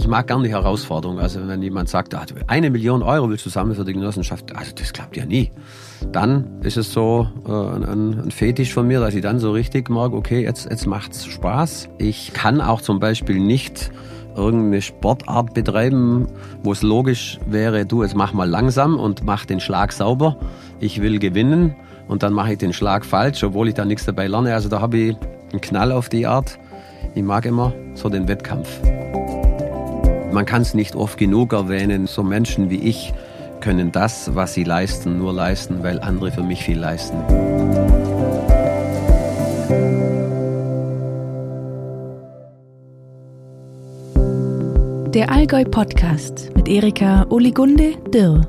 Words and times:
ich 0.00 0.08
mag 0.08 0.26
gerne 0.26 0.44
die 0.44 0.50
Herausforderung. 0.50 1.18
Also 1.18 1.46
wenn 1.46 1.60
jemand 1.60 1.90
sagt, 1.90 2.14
ah, 2.14 2.24
eine 2.46 2.70
Million 2.70 3.02
Euro 3.02 3.28
willst 3.28 3.44
du 3.44 3.50
sammeln 3.50 3.76
für 3.76 3.84
die 3.84 3.92
Genossenschaft, 3.92 4.56
also 4.56 4.72
das 4.74 4.94
klappt 4.94 5.14
ja 5.14 5.26
nie. 5.26 5.50
Dann 6.10 6.62
ist 6.62 6.78
es 6.78 6.90
so 6.90 7.28
äh, 7.46 7.52
ein, 7.52 8.30
Fetisch 8.30 8.72
von 8.72 8.86
mir, 8.86 9.00
dass 9.00 9.14
ich 9.14 9.20
dann 9.20 9.38
so 9.38 9.52
richtig 9.52 9.90
mag, 9.90 10.14
okay, 10.14 10.42
jetzt, 10.42 10.70
jetzt 10.70 10.86
macht's 10.86 11.26
Spaß. 11.26 11.90
Ich 11.98 12.32
kann 12.32 12.62
auch 12.62 12.80
zum 12.80 12.98
Beispiel 12.98 13.40
nicht 13.40 13.90
irgendeine 14.34 14.80
Sportart 14.80 15.52
betreiben, 15.52 16.28
wo 16.62 16.72
es 16.72 16.80
logisch 16.80 17.38
wäre, 17.46 17.84
du, 17.84 18.02
jetzt 18.02 18.16
mach 18.16 18.32
mal 18.32 18.48
langsam 18.48 18.98
und 18.98 19.26
mach 19.26 19.44
den 19.44 19.60
Schlag 19.60 19.92
sauber. 19.92 20.38
Ich 20.78 21.02
will 21.02 21.18
gewinnen 21.18 21.76
und 22.08 22.22
dann 22.22 22.32
mache 22.32 22.52
ich 22.52 22.58
den 22.58 22.72
Schlag 22.72 23.04
falsch, 23.04 23.44
obwohl 23.44 23.68
ich 23.68 23.74
da 23.74 23.84
nichts 23.84 24.06
dabei 24.06 24.28
lerne. 24.28 24.54
Also 24.54 24.70
da 24.70 24.80
habe 24.80 24.96
ich 24.96 25.16
einen 25.52 25.60
Knall 25.60 25.92
auf 25.92 26.08
die 26.08 26.26
Art. 26.26 26.58
Ich 27.14 27.22
mag 27.22 27.44
immer 27.44 27.74
so 27.94 28.08
den 28.08 28.28
Wettkampf. 28.28 28.80
Man 30.32 30.46
kann 30.46 30.62
es 30.62 30.74
nicht 30.74 30.94
oft 30.94 31.18
genug 31.18 31.52
erwähnen, 31.52 32.06
so 32.06 32.22
Menschen 32.22 32.70
wie 32.70 32.78
ich 32.78 33.12
können 33.60 33.90
das, 33.90 34.34
was 34.34 34.54
sie 34.54 34.64
leisten, 34.64 35.18
nur 35.18 35.32
leisten, 35.32 35.82
weil 35.82 36.00
andere 36.00 36.30
für 36.30 36.42
mich 36.42 36.62
viel 36.62 36.78
leisten. 36.78 37.18
Der 45.12 45.32
Allgäu 45.32 45.64
Podcast 45.64 46.50
mit 46.54 46.68
Erika 46.68 47.26
Oligunde 47.28 47.94
Dirr. 48.14 48.46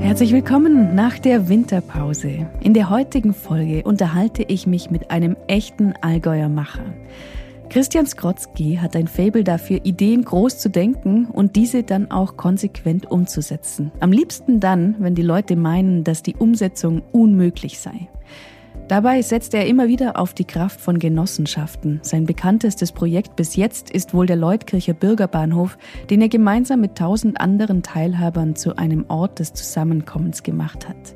Herzlich 0.00 0.32
willkommen 0.32 0.96
nach 0.96 1.20
der 1.20 1.48
Winterpause. 1.48 2.48
In 2.60 2.74
der 2.74 2.90
heutigen 2.90 3.32
Folge 3.32 3.84
unterhalte 3.84 4.42
ich 4.42 4.66
mich 4.66 4.90
mit 4.90 5.12
einem 5.12 5.36
echten 5.46 5.94
Allgäuer 6.00 6.48
Macher. 6.48 6.84
Christian 7.70 8.04
Skrotzki 8.04 8.80
hat 8.82 8.96
ein 8.96 9.06
Fabel 9.06 9.44
dafür, 9.44 9.78
Ideen 9.84 10.24
groß 10.24 10.58
zu 10.58 10.70
denken 10.70 11.26
und 11.26 11.54
diese 11.54 11.84
dann 11.84 12.10
auch 12.10 12.36
konsequent 12.36 13.08
umzusetzen. 13.08 13.92
Am 14.00 14.10
liebsten 14.10 14.58
dann, 14.58 14.96
wenn 14.98 15.14
die 15.14 15.22
Leute 15.22 15.54
meinen, 15.54 16.02
dass 16.02 16.24
die 16.24 16.34
Umsetzung 16.34 17.00
unmöglich 17.12 17.78
sei. 17.78 18.08
Dabei 18.88 19.22
setzt 19.22 19.54
er 19.54 19.68
immer 19.68 19.86
wieder 19.86 20.18
auf 20.18 20.34
die 20.34 20.44
Kraft 20.44 20.80
von 20.80 20.98
Genossenschaften. 20.98 22.00
Sein 22.02 22.26
bekanntestes 22.26 22.90
Projekt 22.90 23.36
bis 23.36 23.54
jetzt 23.54 23.90
ist 23.90 24.14
wohl 24.14 24.26
der 24.26 24.34
Leutkircher 24.34 24.94
Bürgerbahnhof, 24.94 25.78
den 26.10 26.22
er 26.22 26.28
gemeinsam 26.28 26.80
mit 26.80 26.98
tausend 26.98 27.40
anderen 27.40 27.84
Teilhabern 27.84 28.56
zu 28.56 28.78
einem 28.78 29.04
Ort 29.06 29.38
des 29.38 29.52
Zusammenkommens 29.52 30.42
gemacht 30.42 30.88
hat. 30.88 31.14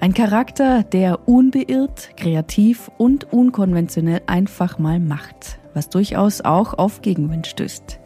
Ein 0.00 0.14
Charakter, 0.14 0.82
der 0.82 1.28
unbeirrt, 1.28 2.16
kreativ 2.16 2.90
und 2.96 3.34
unkonventionell 3.34 4.22
einfach 4.26 4.78
mal 4.78 4.98
macht, 4.98 5.58
was 5.74 5.90
durchaus 5.90 6.40
auch 6.40 6.74
auf 6.74 7.02
Gegenwind 7.02 7.46
stößt. 7.46 8.00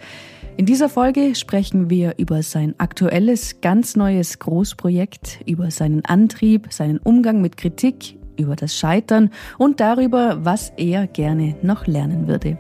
In 0.56 0.66
dieser 0.66 0.88
Folge 0.88 1.36
sprechen 1.36 1.88
wir 1.88 2.14
über 2.18 2.42
sein 2.42 2.74
aktuelles, 2.78 3.60
ganz 3.60 3.94
neues 3.94 4.40
Großprojekt, 4.40 5.40
über 5.46 5.70
seinen 5.70 6.04
Antrieb, 6.04 6.72
seinen 6.72 6.98
Umgang 6.98 7.40
mit 7.40 7.56
Kritik, 7.56 8.18
über 8.36 8.56
das 8.56 8.76
Scheitern 8.76 9.30
und 9.56 9.80
darüber, 9.80 10.44
was 10.44 10.72
er 10.76 11.06
gerne 11.06 11.54
noch 11.62 11.86
lernen 11.86 12.26
würde. 12.26 12.58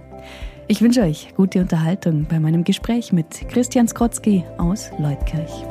Ich 0.68 0.82
wünsche 0.82 1.02
euch 1.02 1.34
gute 1.34 1.60
Unterhaltung 1.60 2.26
bei 2.28 2.38
meinem 2.38 2.62
Gespräch 2.62 3.10
mit 3.12 3.48
Christian 3.48 3.88
Skrotzki 3.88 4.44
aus 4.58 4.90
Leutkirch. 4.98 5.64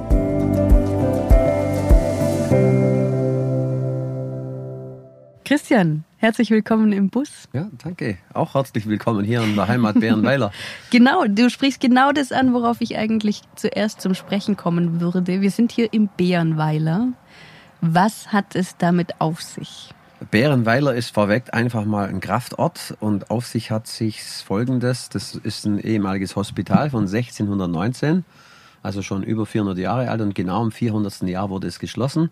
Christian, 5.45 6.03
herzlich 6.17 6.49
willkommen 6.49 6.91
im 6.91 7.09
Bus. 7.09 7.47
Ja, 7.53 7.69
danke. 7.83 8.17
Auch 8.33 8.55
herzlich 8.55 8.87
willkommen 8.87 9.23
hier 9.23 9.41
in 9.41 9.55
der 9.55 9.67
Heimat 9.67 9.99
Bärenweiler. 9.99 10.51
genau, 10.91 11.25
du 11.25 11.49
sprichst 11.49 11.79
genau 11.79 12.11
das 12.11 12.31
an, 12.31 12.53
worauf 12.53 12.81
ich 12.81 12.97
eigentlich 12.97 13.41
zuerst 13.55 14.01
zum 14.01 14.15
Sprechen 14.15 14.58
kommen 14.58 14.99
würde. 14.99 15.42
Wir 15.42 15.52
sind 15.52 15.71
hier 15.71 15.93
im 15.93 16.09
Bärenweiler. 16.17 17.09
Was 17.81 18.33
hat 18.33 18.55
es 18.55 18.77
damit 18.77 19.21
auf 19.21 19.42
sich? 19.42 19.93
Bärenweiler 20.31 20.95
ist 20.95 21.14
vorweg 21.14 21.53
einfach 21.53 21.86
mal 21.86 22.09
ein 22.09 22.19
Kraftort 22.19 22.97
und 22.99 23.30
auf 23.30 23.45
sich 23.45 23.69
hat 23.69 23.86
sich 23.86 24.23
folgendes, 24.23 25.09
das 25.09 25.36
ist 25.36 25.65
ein 25.65 25.77
ehemaliges 25.77 26.36
Hospital 26.36 26.89
von 26.89 27.02
1619, 27.02 28.25
also 28.81 29.03
schon 29.03 29.21
über 29.21 29.45
400 29.45 29.77
Jahre 29.77 30.09
alt 30.09 30.21
und 30.21 30.33
genau 30.33 30.63
im 30.63 30.71
400. 30.71 31.21
Jahr 31.23 31.52
wurde 31.52 31.67
es 31.67 31.77
geschlossen 31.77 32.31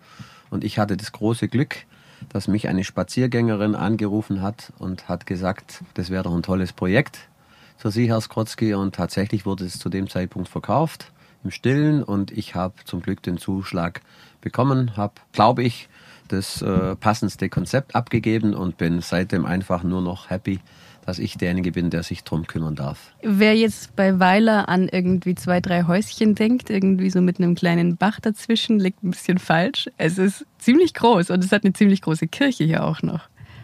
und 0.49 0.63
ich 0.63 0.79
hatte 0.79 0.97
das 0.97 1.11
große 1.11 1.47
Glück, 1.47 1.85
dass 2.29 2.47
mich 2.47 2.67
eine 2.67 2.83
Spaziergängerin 2.83 3.75
angerufen 3.75 4.41
hat 4.41 4.73
und 4.79 5.07
hat 5.09 5.25
gesagt, 5.25 5.83
das 5.93 6.09
wäre 6.09 6.23
doch 6.23 6.35
ein 6.35 6.43
tolles 6.43 6.73
Projekt 6.73 7.29
für 7.77 7.91
Sie, 7.91 8.07
Herr 8.07 8.21
Skrotzki 8.21 8.73
und 8.73 8.95
tatsächlich 8.95 9.45
wurde 9.45 9.65
es 9.65 9.79
zu 9.79 9.89
dem 9.89 10.09
Zeitpunkt 10.09 10.47
verkauft 10.47 11.11
im 11.43 11.51
Stillen. 11.51 12.03
Und 12.03 12.31
ich 12.31 12.55
habe 12.55 12.73
zum 12.85 13.01
Glück 13.01 13.21
den 13.21 13.37
Zuschlag 13.37 14.01
bekommen, 14.41 14.97
habe, 14.97 15.13
glaube 15.33 15.63
ich, 15.63 15.89
das 16.27 16.61
äh, 16.61 16.95
passendste 16.95 17.49
Konzept 17.49 17.95
abgegeben 17.95 18.55
und 18.55 18.77
bin 18.77 19.01
seitdem 19.01 19.45
einfach 19.45 19.83
nur 19.83 20.01
noch 20.01 20.29
happy, 20.29 20.59
dass 21.05 21.19
ich 21.19 21.37
derjenige 21.37 21.71
bin, 21.71 21.89
der 21.89 22.03
sich 22.03 22.23
drum 22.23 22.47
kümmern 22.47 22.75
darf. 22.75 23.13
Wer 23.21 23.55
jetzt 23.55 23.95
bei 23.95 24.19
Weiler 24.19 24.69
an 24.69 24.89
irgendwie 24.89 25.35
zwei, 25.35 25.61
drei 25.61 25.83
Häuschen 25.83 26.35
denkt, 26.35 26.69
irgendwie 26.69 27.09
so 27.09 27.21
mit 27.21 27.39
einem 27.39 27.55
kleinen 27.55 27.97
Bach 27.97 28.19
dazwischen, 28.19 28.79
liegt 28.79 29.03
ein 29.03 29.11
bisschen 29.11 29.37
falsch. 29.37 29.89
Es 29.97 30.17
ist 30.17 30.45
ziemlich 30.57 30.93
groß 30.93 31.29
und 31.29 31.43
es 31.43 31.51
hat 31.51 31.63
eine 31.63 31.73
ziemlich 31.73 32.01
große 32.01 32.27
Kirche 32.27 32.63
hier 32.63 32.83
auch 32.83 33.01
noch. 33.01 33.21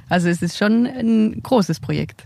Also 0.10 0.28
es 0.28 0.42
ist 0.42 0.58
schon 0.58 0.86
ein 0.86 1.42
großes 1.42 1.80
Projekt. 1.80 2.26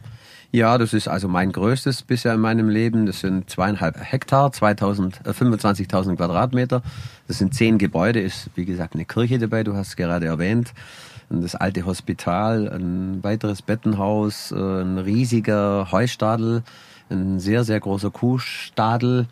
Ja, 0.52 0.78
das 0.78 0.94
ist 0.94 1.10
also 1.10 1.28
mein 1.28 1.52
größtes 1.52 2.04
bisher 2.04 2.34
in 2.34 2.40
meinem 2.40 2.70
Leben. 2.70 3.06
Das 3.06 3.20
sind 3.20 3.50
zweieinhalb 3.50 3.98
Hektar, 4.00 4.52
2000, 4.52 5.22
äh, 5.26 5.32
25.000 5.32 6.16
Quadratmeter. 6.16 6.82
Das 7.28 7.40
sind 7.40 7.54
zehn 7.54 7.78
Gebäude, 7.78 8.22
ist 8.22 8.50
wie 8.56 8.64
gesagt 8.64 8.94
eine 8.96 9.04
Kirche 9.04 9.38
dabei, 9.38 9.64
du 9.64 9.76
hast 9.76 9.90
es 9.90 9.96
gerade 9.98 10.28
erwähnt. 10.28 10.74
Das 11.30 11.56
alte 11.56 11.86
Hospital, 11.86 12.70
ein 12.70 13.24
weiteres 13.24 13.62
Bettenhaus, 13.62 14.52
äh, 14.52 14.56
ein 14.56 14.98
riesiger 14.98 15.92
Heustadel, 15.92 16.64
ein 17.10 17.40
sehr, 17.40 17.64
sehr 17.64 17.80
großer 17.80 18.12
Kuhstadel. 18.12 19.28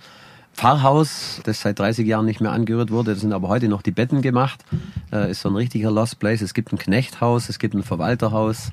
Pfarrhaus, 0.54 1.42
das 1.44 1.62
seit 1.62 1.80
30 1.80 2.08
Jahren 2.08 2.26
nicht 2.26 2.40
mehr 2.40 2.52
angerührt 2.52 2.92
wurde. 2.92 3.12
Das 3.12 3.22
sind 3.22 3.34
aber 3.34 3.48
heute 3.48 3.68
noch 3.68 3.82
die 3.82 3.92
Betten 3.92 4.22
gemacht. 4.22 4.64
Äh, 5.12 5.32
ist 5.32 5.42
so 5.42 5.50
ein 5.50 5.56
richtiger 5.56 5.92
Lost 5.92 6.20
Place. 6.20 6.42
Es 6.42 6.54
gibt 6.54 6.72
ein 6.72 6.78
Knechthaus, 6.78 7.50
es 7.50 7.60
gibt 7.60 7.74
ein 7.74 7.84
Verwalterhaus 7.84 8.72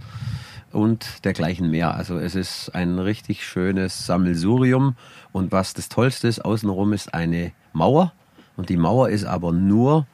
und 0.72 1.25
dergleichen 1.25 1.70
mehr. 1.70 1.94
Also 1.94 2.19
es 2.19 2.34
ist 2.34 2.75
ein 2.75 2.98
richtig 2.98 3.44
schönes 3.44 4.06
Sammelsurium 4.06 4.94
und 5.32 5.53
was 5.53 5.75
das 5.75 5.88
Tollste 5.88 6.28
ist, 6.28 6.44
außenrum 6.44 6.92
ist 6.92 7.14
eine 7.14 7.53
Mauer 7.72 8.12
und 8.56 8.69
die 8.69 8.76
Mauer 8.76 9.09
ist 9.09 9.25
aber 9.25 9.53
nur 9.53 10.06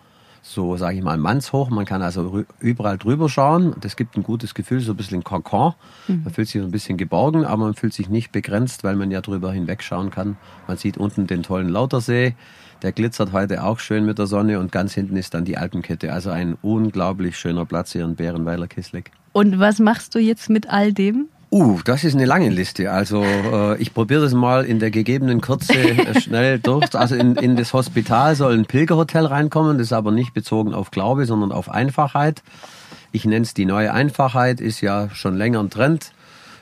so, 0.48 0.76
sage 0.76 0.96
ich 0.96 1.02
mal, 1.02 1.18
mannshoch. 1.18 1.70
Man 1.70 1.84
kann 1.84 2.02
also 2.02 2.44
überall 2.60 2.98
drüber 2.98 3.28
schauen. 3.28 3.74
Das 3.80 3.96
gibt 3.96 4.16
ein 4.16 4.22
gutes 4.22 4.54
Gefühl, 4.54 4.80
so 4.80 4.92
ein 4.92 4.96
bisschen 4.96 5.24
Kokon. 5.24 5.74
Mhm. 6.06 6.22
Man 6.24 6.32
fühlt 6.32 6.48
sich 6.48 6.60
so 6.60 6.66
ein 6.66 6.70
bisschen 6.70 6.96
geborgen, 6.96 7.44
aber 7.44 7.64
man 7.64 7.74
fühlt 7.74 7.92
sich 7.92 8.08
nicht 8.08 8.30
begrenzt, 8.30 8.84
weil 8.84 8.94
man 8.94 9.10
ja 9.10 9.20
drüber 9.20 9.52
hinwegschauen 9.52 10.10
kann. 10.10 10.36
Man 10.68 10.76
sieht 10.76 10.98
unten 10.98 11.26
den 11.26 11.42
tollen 11.42 11.68
Lautersee. 11.68 12.36
Der 12.82 12.92
glitzert 12.92 13.32
heute 13.32 13.64
auch 13.64 13.80
schön 13.80 14.06
mit 14.06 14.18
der 14.18 14.26
Sonne 14.26 14.60
und 14.60 14.70
ganz 14.70 14.94
hinten 14.94 15.16
ist 15.16 15.34
dann 15.34 15.44
die 15.44 15.56
Alpenkette. 15.56 16.12
Also 16.12 16.30
ein 16.30 16.56
unglaublich 16.62 17.36
schöner 17.36 17.66
Platz 17.66 17.92
hier 17.92 18.04
in 18.04 18.14
Bärenweiler 18.14 18.68
Kisleck. 18.68 19.10
Und 19.32 19.58
was 19.58 19.80
machst 19.80 20.14
du 20.14 20.20
jetzt 20.20 20.48
mit 20.48 20.70
all 20.70 20.92
dem? 20.92 21.28
Uh, 21.50 21.80
das 21.84 22.02
ist 22.02 22.14
eine 22.14 22.24
lange 22.24 22.48
Liste. 22.48 22.90
Also 22.90 23.22
äh, 23.22 23.80
ich 23.80 23.94
probiere 23.94 24.22
das 24.22 24.34
mal 24.34 24.64
in 24.64 24.80
der 24.80 24.90
gegebenen 24.90 25.40
Kürze 25.40 25.74
äh, 25.74 26.20
schnell 26.20 26.58
durch. 26.58 26.92
Also 26.94 27.14
in, 27.14 27.36
in 27.36 27.56
das 27.56 27.72
Hospital 27.72 28.34
soll 28.34 28.54
ein 28.54 28.66
Pilgerhotel 28.66 29.26
reinkommen. 29.26 29.78
Das 29.78 29.88
ist 29.88 29.92
aber 29.92 30.10
nicht 30.10 30.34
bezogen 30.34 30.74
auf 30.74 30.90
Glaube, 30.90 31.24
sondern 31.24 31.52
auf 31.52 31.70
Einfachheit. 31.70 32.42
Ich 33.12 33.24
nenne 33.24 33.44
es 33.44 33.54
die 33.54 33.64
neue 33.64 33.92
Einfachheit, 33.92 34.60
ist 34.60 34.80
ja 34.80 35.08
schon 35.10 35.36
länger 35.36 35.60
ein 35.60 35.70
Trend. 35.70 36.12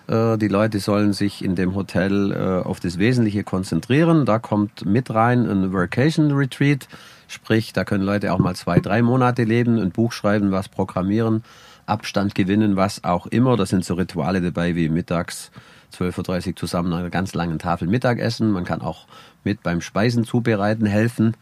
Äh, 0.07 0.37
die 0.37 0.49
Leute 0.49 0.81
sollen 0.81 1.15
sich 1.15 1.43
in 1.43 1.55
dem 1.55 1.75
Hotel 1.75 2.33
äh, 2.33 2.67
auf 2.67 2.79
das 2.79 2.99
Wesentliche 2.99 3.43
konzentrieren. 3.43 4.27
Da 4.27 4.39
kommt 4.39 4.85
mit 4.85 5.13
rein 5.13 5.49
ein 5.49 5.73
Vacation 5.73 6.31
Retreat. 6.33 6.89
Sprich, 7.27 7.73
da 7.73 7.85
können 7.85 8.05
Leute 8.05 8.35
auch 8.35 8.39
mal 8.39 8.55
zwei, 8.55 8.81
drei 8.81 9.01
Monate 9.01 9.45
leben, 9.45 9.79
ein 9.79 9.93
Buch 9.93 10.13
schreiben, 10.13 10.53
was 10.53 10.69
programmieren 10.69 11.43
Abstand 11.87 12.35
gewinnen, 12.35 12.77
was 12.77 13.05
auch 13.05 13.27
immer. 13.27 13.57
Da 13.57 13.67
sind 13.67 13.85
so 13.85 13.95
Rituale 13.95 14.41
dabei 14.41 14.75
wie 14.75 14.89
mittags 14.89 15.51
12.30 15.95 16.49
Uhr 16.49 16.57
zusammen 16.57 16.93
an 16.93 17.01
einer 17.01 17.11
ganz 17.11 17.35
langen 17.35 17.59
Tafel 17.59 17.89
Mittagessen. 17.89 18.51
Man 18.51 18.65
kann 18.65 18.83
auch 18.83 19.07
mit 19.45 19.63
beim 19.63 19.81
Speisen 19.81 20.25
zubereiten 20.25 20.87
helfen. 20.87 21.37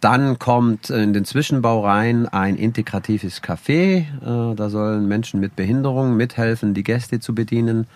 Dann 0.00 0.38
kommt 0.38 0.90
in 0.90 1.12
den 1.12 1.24
Zwischenbau 1.24 1.84
rein 1.84 2.28
ein 2.28 2.56
integratives 2.56 3.42
Café. 3.42 4.04
Äh, 4.20 4.54
da 4.54 4.70
sollen 4.70 5.08
Menschen 5.08 5.40
mit 5.40 5.56
Behinderung 5.56 6.16
mithelfen, 6.16 6.74
die 6.74 6.84
Gäste 6.84 7.18
zu 7.18 7.34
bedienen. 7.34 7.86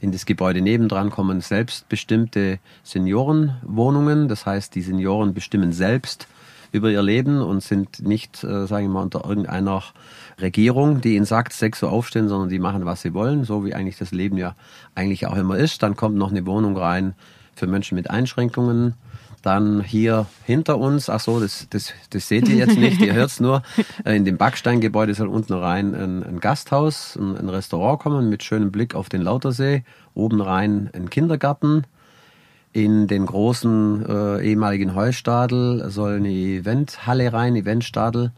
In 0.00 0.12
das 0.12 0.24
Gebäude 0.24 0.62
nebendran 0.62 1.10
kommen 1.10 1.42
selbstbestimmte 1.42 2.58
Seniorenwohnungen. 2.82 4.28
Das 4.28 4.46
heißt, 4.46 4.74
die 4.74 4.80
Senioren 4.80 5.34
bestimmen 5.34 5.72
selbst, 5.72 6.26
über 6.72 6.90
ihr 6.90 7.02
Leben 7.02 7.42
und 7.42 7.62
sind 7.62 8.06
nicht, 8.06 8.44
äh, 8.44 8.66
sage 8.66 8.84
ich 8.84 8.88
mal, 8.88 9.02
unter 9.02 9.24
irgendeiner 9.24 9.82
Regierung, 10.40 11.00
die 11.00 11.16
ihnen 11.16 11.24
sagt, 11.24 11.52
sechs 11.52 11.82
Uhr 11.82 11.90
aufstehen, 11.90 12.28
sondern 12.28 12.48
die 12.48 12.58
machen, 12.58 12.84
was 12.84 13.02
sie 13.02 13.14
wollen, 13.14 13.44
so 13.44 13.64
wie 13.64 13.74
eigentlich 13.74 13.98
das 13.98 14.12
Leben 14.12 14.36
ja 14.36 14.54
eigentlich 14.94 15.26
auch 15.26 15.36
immer 15.36 15.56
ist. 15.56 15.82
Dann 15.82 15.96
kommt 15.96 16.16
noch 16.16 16.30
eine 16.30 16.46
Wohnung 16.46 16.76
rein 16.76 17.14
für 17.54 17.66
Menschen 17.66 17.94
mit 17.94 18.10
Einschränkungen. 18.10 18.94
Dann 19.42 19.82
hier 19.82 20.26
hinter 20.44 20.78
uns, 20.78 21.08
ach 21.08 21.20
so, 21.20 21.40
das, 21.40 21.66
das, 21.70 21.94
das 22.10 22.28
seht 22.28 22.48
ihr 22.48 22.56
jetzt 22.56 22.76
nicht, 22.76 23.00
ihr 23.00 23.14
hört 23.14 23.30
es 23.30 23.40
nur, 23.40 23.62
äh, 24.04 24.14
in 24.14 24.26
dem 24.26 24.36
Backsteingebäude 24.36 25.14
soll 25.14 25.28
unten 25.28 25.54
rein 25.54 25.94
ein, 25.94 26.22
ein 26.22 26.40
Gasthaus, 26.40 27.16
ein, 27.16 27.38
ein, 27.38 27.48
Restaurant 27.48 28.00
kommen 28.00 28.28
mit 28.28 28.42
schönem 28.42 28.70
Blick 28.70 28.94
auf 28.94 29.08
den 29.08 29.22
Lautersee, 29.22 29.82
oben 30.14 30.42
rein 30.42 30.90
ein 30.92 31.08
Kindergarten. 31.08 31.84
In 32.72 33.08
den 33.08 33.26
großen 33.26 34.06
äh, 34.06 34.42
ehemaligen 34.42 34.94
Heustadel 34.94 35.90
soll 35.90 36.16
eine 36.16 36.30
Eventhalle 36.30 37.32
rein, 37.32 37.56
Eventstadel. 37.56 38.32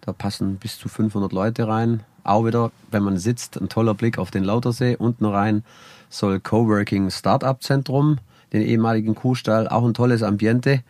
Da 0.00 0.12
passen 0.12 0.56
bis 0.56 0.78
zu 0.78 0.88
500 0.88 1.32
Leute 1.32 1.68
rein. 1.68 2.02
Auch 2.24 2.44
wieder, 2.44 2.72
wenn 2.90 3.02
man 3.02 3.18
sitzt, 3.18 3.60
ein 3.60 3.68
toller 3.68 3.94
Blick 3.94 4.18
auf 4.18 4.30
den 4.30 4.44
Lautersee. 4.44 4.96
Unten 4.96 5.24
rein 5.24 5.64
soll 6.10 6.40
Coworking 6.40 7.10
Startup 7.10 7.62
Zentrum 7.62 8.18
den 8.52 8.62
ehemaligen 8.62 9.14
Kuhstall, 9.14 9.68
auch 9.68 9.84
ein 9.84 9.94
tolles 9.94 10.22
Ambiente. 10.22 10.82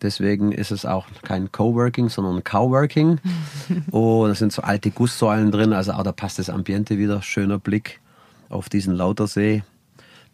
Deswegen 0.00 0.52
ist 0.52 0.70
es 0.70 0.86
auch 0.86 1.06
kein 1.22 1.52
Coworking, 1.52 2.08
sondern 2.08 2.42
Cowworking. 2.42 3.18
oh, 3.90 4.26
da 4.26 4.34
sind 4.34 4.52
so 4.52 4.62
alte 4.62 4.90
Gusssäulen 4.90 5.50
drin, 5.50 5.72
also 5.72 5.92
auch 5.92 6.02
da 6.02 6.12
passt 6.12 6.38
das 6.38 6.50
Ambiente 6.50 6.98
wieder. 6.98 7.22
Schöner 7.22 7.58
Blick 7.58 8.00
auf 8.48 8.68
diesen 8.68 8.94
Lautersee. 8.94 9.62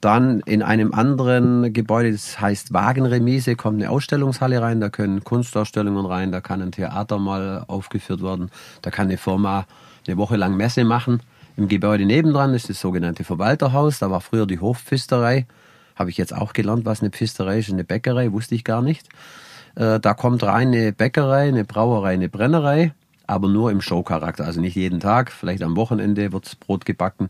Dann 0.00 0.40
in 0.40 0.62
einem 0.62 0.92
anderen 0.94 1.72
Gebäude, 1.72 2.12
das 2.12 2.40
heißt 2.40 2.72
Wagenremise, 2.72 3.56
kommt 3.56 3.82
eine 3.82 3.90
Ausstellungshalle 3.90 4.62
rein, 4.62 4.80
da 4.80 4.90
können 4.90 5.24
Kunstausstellungen 5.24 6.06
rein, 6.06 6.30
da 6.30 6.40
kann 6.40 6.62
ein 6.62 6.70
Theater 6.70 7.18
mal 7.18 7.64
aufgeführt 7.66 8.22
werden, 8.22 8.50
da 8.82 8.90
kann 8.90 9.08
eine 9.08 9.18
Firma 9.18 9.66
eine 10.06 10.16
Woche 10.16 10.36
lang 10.36 10.56
Messe 10.56 10.84
machen. 10.84 11.20
Im 11.56 11.66
Gebäude 11.66 12.04
nebendran 12.04 12.54
ist 12.54 12.70
das 12.70 12.80
sogenannte 12.80 13.24
Verwalterhaus, 13.24 13.98
da 13.98 14.10
war 14.10 14.20
früher 14.20 14.46
die 14.46 14.60
Hofpfisterei. 14.60 15.46
Habe 15.96 16.10
ich 16.10 16.16
jetzt 16.16 16.32
auch 16.32 16.52
gelernt, 16.52 16.84
was 16.84 17.00
eine 17.00 17.10
Pfisterei 17.10 17.58
ist, 17.58 17.72
eine 17.72 17.82
Bäckerei, 17.82 18.30
wusste 18.30 18.54
ich 18.54 18.62
gar 18.62 18.82
nicht. 18.82 19.08
Äh, 19.74 19.98
da 19.98 20.14
kommt 20.14 20.44
rein 20.44 20.68
eine 20.68 20.92
Bäckerei, 20.92 21.48
eine 21.48 21.64
Brauerei, 21.64 22.14
eine 22.14 22.28
Brennerei, 22.28 22.92
aber 23.28 23.48
nur 23.48 23.70
im 23.70 23.80
Showcharakter. 23.80 24.44
Also 24.44 24.60
nicht 24.60 24.74
jeden 24.74 24.98
Tag, 24.98 25.30
vielleicht 25.30 25.62
am 25.62 25.76
Wochenende 25.76 26.32
wird 26.32 26.58
Brot 26.60 26.84
gebacken, 26.84 27.28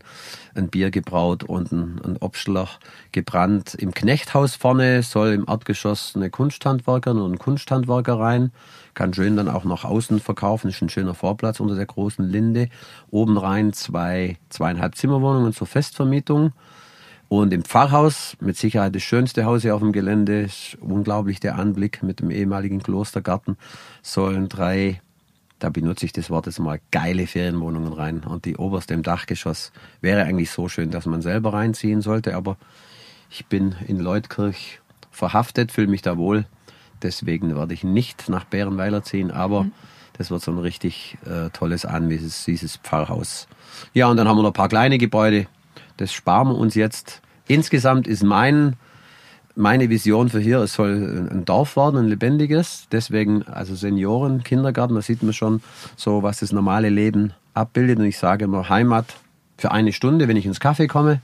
ein 0.55 0.69
Bier 0.69 0.89
gebraut 0.89 1.43
und 1.43 1.71
ein, 1.71 2.01
ein 2.03 2.17
Obstler 2.19 2.69
gebrannt. 3.11 3.75
Im 3.75 3.93
Knechthaus 3.93 4.55
vorne 4.55 5.03
soll 5.03 5.33
im 5.33 5.45
Erdgeschoss 5.47 6.13
eine 6.15 6.29
Kunsthandwerker 6.29 7.11
und 7.11 7.33
ein 7.33 7.37
Kunsthandwerker 7.37 8.19
rein. 8.19 8.51
Kann 8.93 9.13
schön 9.13 9.35
dann 9.35 9.49
auch 9.49 9.65
nach 9.65 9.83
außen 9.83 10.19
verkaufen, 10.19 10.69
ist 10.69 10.81
ein 10.81 10.89
schöner 10.89 11.13
Vorplatz 11.13 11.59
unter 11.59 11.75
der 11.75 11.85
großen 11.85 12.25
Linde. 12.25 12.69
Oben 13.11 13.37
rein 13.37 13.73
zwei, 13.73 14.37
zweieinhalb 14.49 14.95
Zimmerwohnungen 14.95 15.53
zur 15.53 15.67
Festvermietung. 15.67 16.53
Und 17.29 17.53
im 17.53 17.63
Pfarrhaus, 17.63 18.35
mit 18.39 18.57
Sicherheit 18.57 18.95
das 18.95 19.03
schönste 19.03 19.45
Haus 19.45 19.61
hier 19.61 19.75
auf 19.75 19.81
dem 19.81 19.91
Gelände, 19.91 20.41
ist 20.41 20.77
unglaublich 20.81 21.39
der 21.39 21.59
Anblick 21.59 22.01
mit 22.01 22.21
dem 22.21 22.31
ehemaligen 22.31 22.81
Klostergarten, 22.81 23.55
sollen 24.01 24.49
drei, 24.49 24.99
da 25.59 25.69
benutze 25.69 26.05
ich 26.05 26.13
das 26.13 26.29
Wort 26.29 26.45
jetzt 26.45 26.59
mal, 26.59 26.79
geile 26.91 27.27
Ferienwohnungen 27.27 27.93
rein. 27.93 28.23
Und 28.23 28.45
die 28.45 28.57
oberste 28.57 28.93
im 28.93 29.03
Dachgeschoss 29.03 29.71
wäre 30.01 30.23
eigentlich 30.23 30.51
so 30.51 30.69
schön, 30.69 30.89
dass 30.89 31.05
man 31.05 31.21
selber 31.21 31.53
reinziehen 31.53 32.01
sollte, 32.01 32.35
aber 32.35 32.57
ich 33.29 33.45
bin 33.45 33.75
in 33.87 33.99
Leutkirch 33.99 34.79
verhaftet, 35.11 35.71
fühle 35.71 35.87
mich 35.87 36.01
da 36.01 36.17
wohl. 36.17 36.45
Deswegen 37.01 37.55
werde 37.55 37.73
ich 37.73 37.83
nicht 37.83 38.29
nach 38.29 38.45
Bärenweiler 38.45 39.03
ziehen, 39.03 39.31
aber 39.31 39.63
mhm. 39.65 39.71
das 40.17 40.31
wird 40.31 40.41
so 40.41 40.51
ein 40.51 40.57
richtig 40.57 41.17
äh, 41.25 41.49
tolles 41.51 41.85
Anwesen, 41.85 42.31
dieses 42.47 42.77
Pfarrhaus. 42.77 43.47
Ja, 43.93 44.07
und 44.07 44.17
dann 44.17 44.27
haben 44.27 44.37
wir 44.37 44.43
noch 44.43 44.49
ein 44.49 44.53
paar 44.53 44.69
kleine 44.69 44.97
Gebäude, 44.97 45.47
das 45.97 46.13
sparen 46.13 46.49
wir 46.49 46.55
uns 46.55 46.75
jetzt. 46.75 47.21
Insgesamt 47.47 48.07
ist 48.07 48.23
mein, 48.23 48.75
meine 49.55 49.89
Vision 49.89 50.29
für 50.29 50.39
hier, 50.39 50.59
es 50.59 50.73
soll 50.73 51.27
ein 51.31 51.45
Dorf 51.45 51.75
werden, 51.75 51.99
ein 51.99 52.07
lebendiges. 52.07 52.87
Deswegen, 52.91 53.43
also 53.43 53.75
Senioren, 53.75 54.43
Kindergarten, 54.43 54.95
da 54.95 55.01
sieht 55.01 55.23
man 55.23 55.33
schon 55.33 55.61
so, 55.95 56.23
was 56.23 56.39
das 56.39 56.51
normale 56.51 56.89
Leben 56.89 57.33
abbildet. 57.53 57.99
Und 57.99 58.05
ich 58.05 58.17
sage 58.17 58.45
immer 58.45 58.69
Heimat 58.69 59.15
für 59.57 59.71
eine 59.71 59.91
Stunde, 59.91 60.27
wenn 60.27 60.37
ich 60.37 60.45
ins 60.45 60.61
Café 60.61 60.87
komme. 60.87 61.21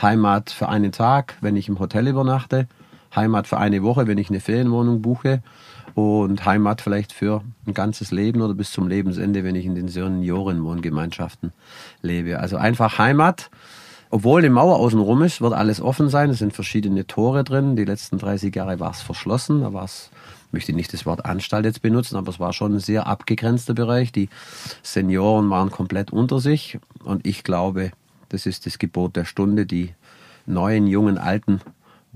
Heimat 0.00 0.50
für 0.50 0.68
einen 0.68 0.92
Tag, 0.92 1.36
wenn 1.40 1.56
ich 1.56 1.68
im 1.68 1.78
Hotel 1.78 2.08
übernachte. 2.08 2.66
Heimat 3.14 3.46
für 3.46 3.58
eine 3.58 3.82
Woche, 3.82 4.06
wenn 4.06 4.18
ich 4.18 4.30
eine 4.30 4.40
Ferienwohnung 4.40 5.02
buche. 5.02 5.42
Und 5.94 6.44
Heimat 6.44 6.82
vielleicht 6.82 7.12
für 7.12 7.42
ein 7.66 7.72
ganzes 7.72 8.10
Leben 8.10 8.42
oder 8.42 8.52
bis 8.52 8.70
zum 8.70 8.88
Lebensende, 8.88 9.44
wenn 9.44 9.54
ich 9.54 9.64
in 9.64 9.74
den 9.74 9.88
Seniorenwohngemeinschaften 9.88 11.52
lebe. 12.02 12.38
Also 12.38 12.58
einfach 12.58 12.98
Heimat 12.98 13.50
obwohl 14.10 14.42
die 14.42 14.48
Mauer 14.48 14.76
außen 14.76 15.00
rum 15.00 15.22
ist, 15.22 15.40
wird 15.40 15.52
alles 15.52 15.80
offen 15.80 16.08
sein. 16.08 16.30
Es 16.30 16.38
sind 16.38 16.52
verschiedene 16.52 17.06
Tore 17.06 17.44
drin. 17.44 17.76
Die 17.76 17.84
letzten 17.84 18.18
30 18.18 18.54
Jahre 18.54 18.78
war 18.78 18.92
es 18.92 19.02
verschlossen. 19.02 19.62
Da 19.62 19.72
war 19.72 19.84
es, 19.84 20.10
möchte 20.52 20.72
nicht 20.72 20.92
das 20.92 21.06
Wort 21.06 21.24
Anstalt 21.24 21.64
jetzt 21.64 21.82
benutzen, 21.82 22.16
aber 22.16 22.30
es 22.30 22.38
war 22.38 22.52
schon 22.52 22.74
ein 22.74 22.80
sehr 22.80 23.06
abgegrenzter 23.06 23.74
Bereich. 23.74 24.12
Die 24.12 24.28
Senioren 24.82 25.50
waren 25.50 25.70
komplett 25.70 26.12
unter 26.12 26.40
sich. 26.40 26.78
Und 27.04 27.26
ich 27.26 27.42
glaube, 27.42 27.90
das 28.28 28.46
ist 28.46 28.66
das 28.66 28.78
Gebot 28.78 29.16
der 29.16 29.24
Stunde. 29.24 29.66
Die 29.66 29.92
neuen, 30.46 30.86
jungen, 30.86 31.18
alten 31.18 31.60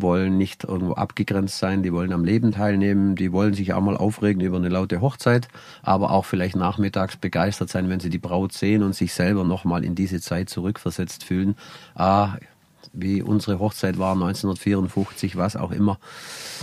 wollen 0.02 0.36
nicht 0.38 0.64
irgendwo 0.64 0.94
abgegrenzt 0.94 1.58
sein, 1.58 1.82
die 1.82 1.92
wollen 1.92 2.12
am 2.12 2.24
Leben 2.24 2.52
teilnehmen, 2.52 3.16
die 3.16 3.32
wollen 3.32 3.54
sich 3.54 3.72
auch 3.72 3.80
mal 3.80 3.96
aufregen 3.96 4.42
über 4.42 4.56
eine 4.56 4.68
laute 4.68 5.00
Hochzeit, 5.00 5.48
aber 5.82 6.10
auch 6.10 6.24
vielleicht 6.24 6.56
nachmittags 6.56 7.16
begeistert 7.16 7.70
sein, 7.70 7.88
wenn 7.88 8.00
sie 8.00 8.10
die 8.10 8.18
Braut 8.18 8.52
sehen 8.52 8.82
und 8.82 8.94
sich 8.94 9.12
selber 9.12 9.44
nochmal 9.44 9.84
in 9.84 9.94
diese 9.94 10.20
Zeit 10.20 10.50
zurückversetzt 10.50 11.24
fühlen. 11.24 11.56
Ah, 11.94 12.36
wie 12.92 13.22
unsere 13.22 13.58
Hochzeit 13.58 13.98
war 13.98 14.12
1954, 14.12 15.36
was 15.36 15.56
auch 15.56 15.70
immer. 15.70 15.98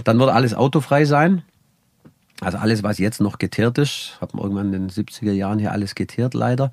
Dann 0.04 0.20
wird 0.20 0.30
alles 0.30 0.54
autofrei 0.54 1.06
sein. 1.06 1.44
Also 2.42 2.58
alles, 2.58 2.84
was 2.84 3.00
jetzt 3.00 3.22
noch 3.22 3.40
geteert 3.40 3.78
ist, 3.78 4.18
hat 4.22 4.34
man 4.34 4.44
irgendwann 4.44 4.74
in 4.74 4.88
den 4.88 4.90
70er 4.90 5.32
Jahren 5.32 5.60
hier 5.60 5.72
alles 5.72 5.96
geteert 5.96 6.34
leider. 6.34 6.72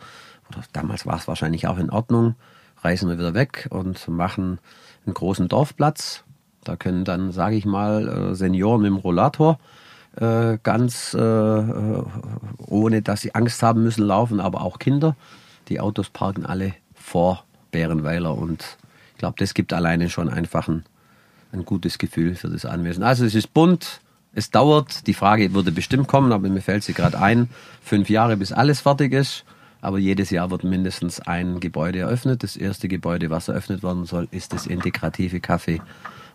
Oder 0.50 0.62
damals 0.72 1.06
war 1.06 1.16
es 1.16 1.28
wahrscheinlich 1.28 1.66
auch 1.68 1.78
in 1.78 1.90
Ordnung. 1.90 2.34
Reisen 2.82 3.08
wir 3.08 3.18
wieder 3.18 3.32
weg 3.32 3.68
und 3.70 4.08
machen 4.08 4.58
einen 5.06 5.14
großen 5.14 5.48
Dorfplatz 5.48 6.24
da 6.64 6.76
können 6.76 7.04
dann, 7.04 7.32
sage 7.32 7.56
ich 7.56 7.64
mal, 7.64 8.08
äh, 8.08 8.34
Senioren 8.34 8.82
dem 8.82 8.96
Rollator 8.96 9.58
äh, 10.16 10.58
ganz 10.62 11.14
äh, 11.14 11.18
ohne 11.18 13.02
dass 13.02 13.20
sie 13.20 13.34
Angst 13.34 13.62
haben 13.62 13.82
müssen 13.82 14.04
laufen, 14.04 14.40
aber 14.40 14.62
auch 14.62 14.78
Kinder. 14.78 15.16
Die 15.68 15.80
Autos 15.80 16.10
parken 16.10 16.46
alle 16.46 16.74
vor 16.94 17.44
Bärenweiler 17.70 18.36
und 18.36 18.78
ich 19.12 19.18
glaube, 19.18 19.36
das 19.38 19.54
gibt 19.54 19.72
alleine 19.72 20.10
schon 20.10 20.28
einfach 20.28 20.68
ein, 20.68 20.84
ein 21.52 21.64
gutes 21.64 21.98
Gefühl 21.98 22.34
für 22.34 22.48
das 22.48 22.64
Anwesen. 22.64 23.02
Also 23.02 23.24
es 23.24 23.34
ist 23.34 23.52
bunt, 23.54 24.00
es 24.32 24.50
dauert, 24.50 25.06
die 25.06 25.14
Frage 25.14 25.54
würde 25.54 25.72
bestimmt 25.72 26.08
kommen, 26.08 26.32
aber 26.32 26.48
mir 26.48 26.60
fällt 26.60 26.84
sie 26.84 26.94
gerade 26.94 27.20
ein, 27.20 27.48
fünf 27.82 28.10
Jahre 28.10 28.36
bis 28.36 28.52
alles 28.52 28.80
fertig 28.80 29.12
ist. 29.12 29.44
Aber 29.80 29.98
jedes 29.98 30.30
Jahr 30.30 30.50
wird 30.50 30.64
mindestens 30.64 31.20
ein 31.20 31.60
Gebäude 31.60 31.98
eröffnet. 31.98 32.42
Das 32.42 32.56
erste 32.56 32.88
Gebäude, 32.88 33.28
was 33.28 33.48
eröffnet 33.48 33.82
werden 33.82 34.06
soll, 34.06 34.28
ist 34.30 34.54
das 34.54 34.66
integrative 34.66 35.36
Café 35.38 35.82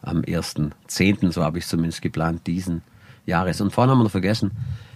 am 0.02 0.22
1.10., 0.22 1.32
so 1.32 1.44
habe 1.44 1.58
ich 1.58 1.66
es 1.66 1.70
zumindest 1.70 2.02
geplant, 2.02 2.48
diesen 2.48 2.82
Jahres. 3.26 3.62
Und 3.62 3.72
vorhin 3.72 3.92
haben 3.92 4.00
wir 4.00 4.06
noch 4.06 4.12
vergessen, 4.12 4.52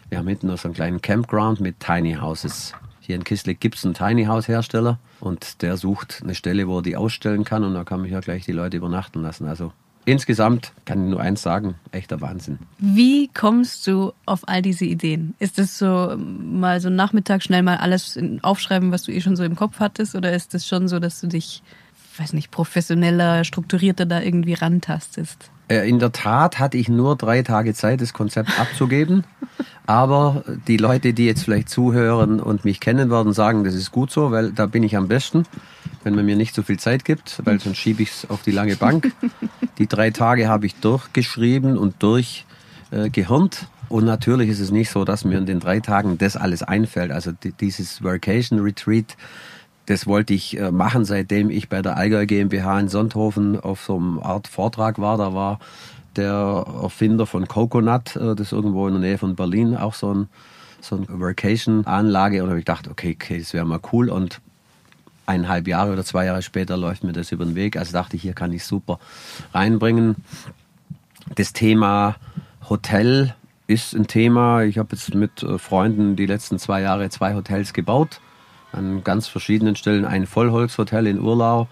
wir 0.10 0.20
haben 0.20 0.28
hinten 0.28 0.48
noch 0.48 0.58
so 0.58 0.68
einen 0.68 0.76
kleinen 0.76 1.02
Campground 1.02 1.60
mit 1.60 1.80
Tiny 1.80 2.16
Houses. 2.16 2.74
Hier 3.00 3.16
in 3.16 3.24
Kisleck 3.24 3.60
gibt 3.60 3.76
es 3.76 3.86
einen 3.86 3.96
Tiny 3.96 4.26
House 4.26 4.48
Hersteller 4.48 5.00
und 5.20 5.62
der 5.62 5.76
sucht 5.76 6.22
eine 6.24 6.36
Stelle, 6.36 6.68
wo 6.68 6.78
er 6.78 6.82
die 6.84 6.96
ausstellen 6.96 7.44
kann 7.44 7.64
und 7.64 7.74
da 7.74 7.84
kann 7.84 8.02
mich 8.02 8.12
ja 8.12 8.22
gleich 8.22 8.46
die 8.46 8.52
Leute 8.52 8.78
übernachten 8.78 9.22
lassen. 9.22 9.46
Also 9.46 9.74
insgesamt 10.06 10.72
kann 10.86 11.04
ich 11.04 11.10
nur 11.10 11.20
eins 11.20 11.42
sagen, 11.42 11.76
echter 11.92 12.22
Wahnsinn. 12.22 12.60
Wie 12.78 13.28
kommst 13.28 13.88
du 13.88 14.14
auf 14.26 14.48
all 14.48 14.62
diese 14.62 14.86
Ideen? 14.86 15.34
Ist 15.40 15.60
es 15.60 15.78
so 15.78 16.16
mal 16.18 16.80
so 16.80 16.90
Nachmittag 16.90 17.44
schnell 17.44 17.64
mal 17.64 17.78
alles 17.78 18.18
aufschreiben, 18.42 18.92
was 18.92 19.04
du 19.04 19.12
eh 19.12 19.20
schon 19.20 19.36
so 19.36 19.44
im 19.44 19.56
Kopf 19.56 19.80
hattest 19.80 20.16
oder 20.16 20.32
ist 20.32 20.54
es 20.56 20.68
schon 20.68 20.88
so, 20.88 21.00
dass 21.00 21.20
du 21.20 21.28
dich 21.28 21.62
weiß 22.20 22.34
nicht, 22.34 22.51
professioneller, 22.51 23.43
strukturierter 23.43 24.05
da 24.05 24.22
irgendwie 24.22 24.53
rantastest? 24.53 25.50
Äh, 25.67 25.88
in 25.88 26.00
der 26.00 26.12
Tat 26.12 26.60
hatte 26.60 26.77
ich 26.77 26.89
nur 26.89 27.15
drei 27.15 27.41
Tage 27.41 27.74
Zeit, 27.74 28.01
das 28.01 28.13
Konzept 28.13 28.60
abzugeben. 28.60 29.24
Aber 29.86 30.43
die 30.67 30.77
Leute, 30.77 31.13
die 31.13 31.25
jetzt 31.25 31.43
vielleicht 31.43 31.70
zuhören 31.70 32.39
und 32.39 32.65
mich 32.65 32.79
kennen 32.79 33.10
werden, 33.10 33.34
sagen, 33.34 33.63
das 33.63 33.74
ist 33.74 33.91
gut 33.91 34.12
so, 34.12 34.32
weil 34.32 34.51
da 34.51 34.65
bin 34.65 34.84
ich 34.84 34.96
am 34.96 35.08
besten, 35.08 35.43
wenn 36.03 36.15
man 36.15 36.25
mir 36.25 36.36
nicht 36.36 36.55
so 36.55 36.63
viel 36.63 36.79
Zeit 36.79 37.05
gibt, 37.05 37.41
weil 37.46 37.60
sonst 37.60 37.77
schiebe 37.77 38.01
ich 38.03 38.10
es 38.10 38.29
auf 38.29 38.43
die 38.43 38.51
lange 38.51 38.75
Bank. 38.75 39.12
Die 39.79 39.88
drei 39.88 40.12
Tage 40.12 40.48
habe 40.48 40.67
ich 40.67 40.75
durchgeschrieben 40.75 41.79
und 41.79 42.03
durchgehirnt. 42.03 43.67
Und 43.89 44.05
natürlich 44.05 44.50
ist 44.50 44.60
es 44.60 44.70
nicht 44.70 44.91
so, 44.91 45.03
dass 45.03 45.25
mir 45.25 45.39
in 45.39 45.48
den 45.48 45.60
drei 45.60 45.79
Tagen 45.79 46.17
das 46.20 46.38
alles 46.38 46.62
einfällt. 46.62 47.12
Also 47.12 47.32
dieses 47.60 48.03
Vacation 48.03 48.60
Retreat, 48.60 49.17
das 49.86 50.08
wollte 50.08 50.34
ich 50.34 50.58
äh, 50.58 50.72
machen, 50.72 51.06
seitdem 51.06 51.50
ich 51.50 51.70
bei 51.70 51.82
der 51.82 51.98
Allgäu 51.98 52.25
GmbH 52.25 52.80
in 52.80 52.88
Sonthofen 52.88 53.60
auf 53.60 53.82
so 53.82 53.98
einem 53.98 54.20
Art 54.20 54.48
Vortrag 54.48 55.00
war. 55.00 55.18
Da 55.18 55.34
war 55.34 55.60
der 56.16 56.66
Erfinder 56.82 57.25
von 57.25 57.48
Coconut, 57.48 58.16
äh, 58.16 58.36
das 58.36 58.48
ist 58.48 58.52
irgendwo 58.54 58.88
in 58.88 58.94
der 58.94 59.02
Nähe 59.02 59.18
von 59.18 59.36
Berlin, 59.36 59.75
auch 59.75 59.94
so 59.94 60.13
ein 60.13 60.28
so 60.84 60.98
eine 60.98 61.08
Vacation-Anlage 61.08 62.44
und 62.44 62.50
habe 62.50 62.60
ich 62.60 62.66
gedacht, 62.66 62.90
okay, 62.90 63.16
okay, 63.16 63.40
das 63.40 63.54
wäre 63.54 63.66
mal 63.66 63.80
cool 63.94 64.10
und 64.10 64.42
eineinhalb 65.25 65.68
Jahre 65.68 65.94
oder 65.94 66.04
zwei 66.04 66.25
Jahre 66.25 66.42
später 66.42 66.75
läuft 66.75 67.04
mir 67.04 67.13
das 67.13 67.32
über 67.32 67.46
den 67.46 67.56
Weg. 67.56 67.78
Also 67.78 67.94
dachte 67.94 68.18
ich, 68.18 68.22
hier 68.22 68.34
kann 68.34 68.52
ich 68.52 68.66
super 68.66 69.00
reinbringen. 69.54 70.18
Das 71.36 71.54
Thema 71.54 72.18
Hotel 72.70 73.34
ist 73.68 73.94
ein 73.94 74.08
Thema. 74.08 74.63
Ich 74.63 74.78
habe 74.78 74.90
jetzt 74.92 75.16
mit 75.16 75.42
äh, 75.42 75.58
Freunden 75.58 76.16
die 76.16 76.25
letzten 76.25 76.60
zwei 76.60 76.82
Jahre 76.82 77.10
zwei 77.10 77.34
Hotels 77.34 77.74
gebaut. 77.74 78.20
An 78.74 79.03
ganz 79.03 79.27
verschiedenen 79.27 79.75
Stellen 79.75 80.03
ein 80.03 80.25
Vollholzhotel 80.25 81.08
in 81.08 81.20
Urlau, 81.20 81.68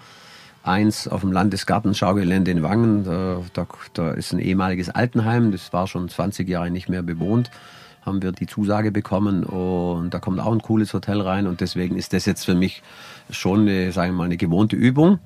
eins 0.64 1.08
auf 1.08 1.22
dem 1.22 1.34
Landesgartenschaugelände 1.34 2.52
in 2.52 2.64
Wangen. 2.64 3.04
Da, 3.04 3.42
da, 3.54 3.68
da 3.94 4.12
ist 4.12 4.32
ein 4.32 4.40
ehemaliges 4.40 4.90
Altenheim, 4.90 5.52
das 5.52 5.74
war 5.74 5.88
schon 5.88 6.08
20 6.08 6.48
Jahre 6.48 6.72
nicht 6.72 6.88
mehr 6.88 7.04
bewohnt 7.04 7.52
haben 8.02 8.22
wir 8.22 8.32
die 8.32 8.48
Zusage 8.48 8.92
bekommen 8.92 9.44
und 9.44 10.14
da 10.14 10.20
kommt 10.20 10.40
auch 10.40 10.52
ein 10.52 10.62
cooles 10.62 10.94
Hotel 10.94 11.22
rein 11.22 11.48
und 11.48 11.62
deswegen 11.62 11.96
ist 11.98 12.14
das 12.14 12.26
jetzt 12.26 12.46
für 12.46 12.56
mich 12.56 12.82
schon 13.30 13.62
eine, 13.62 13.92
sagen 13.92 14.14
wir 14.14 14.18
mal, 14.18 14.24
eine 14.24 14.38
gewohnte 14.38 14.76
Übung. 14.76 15.20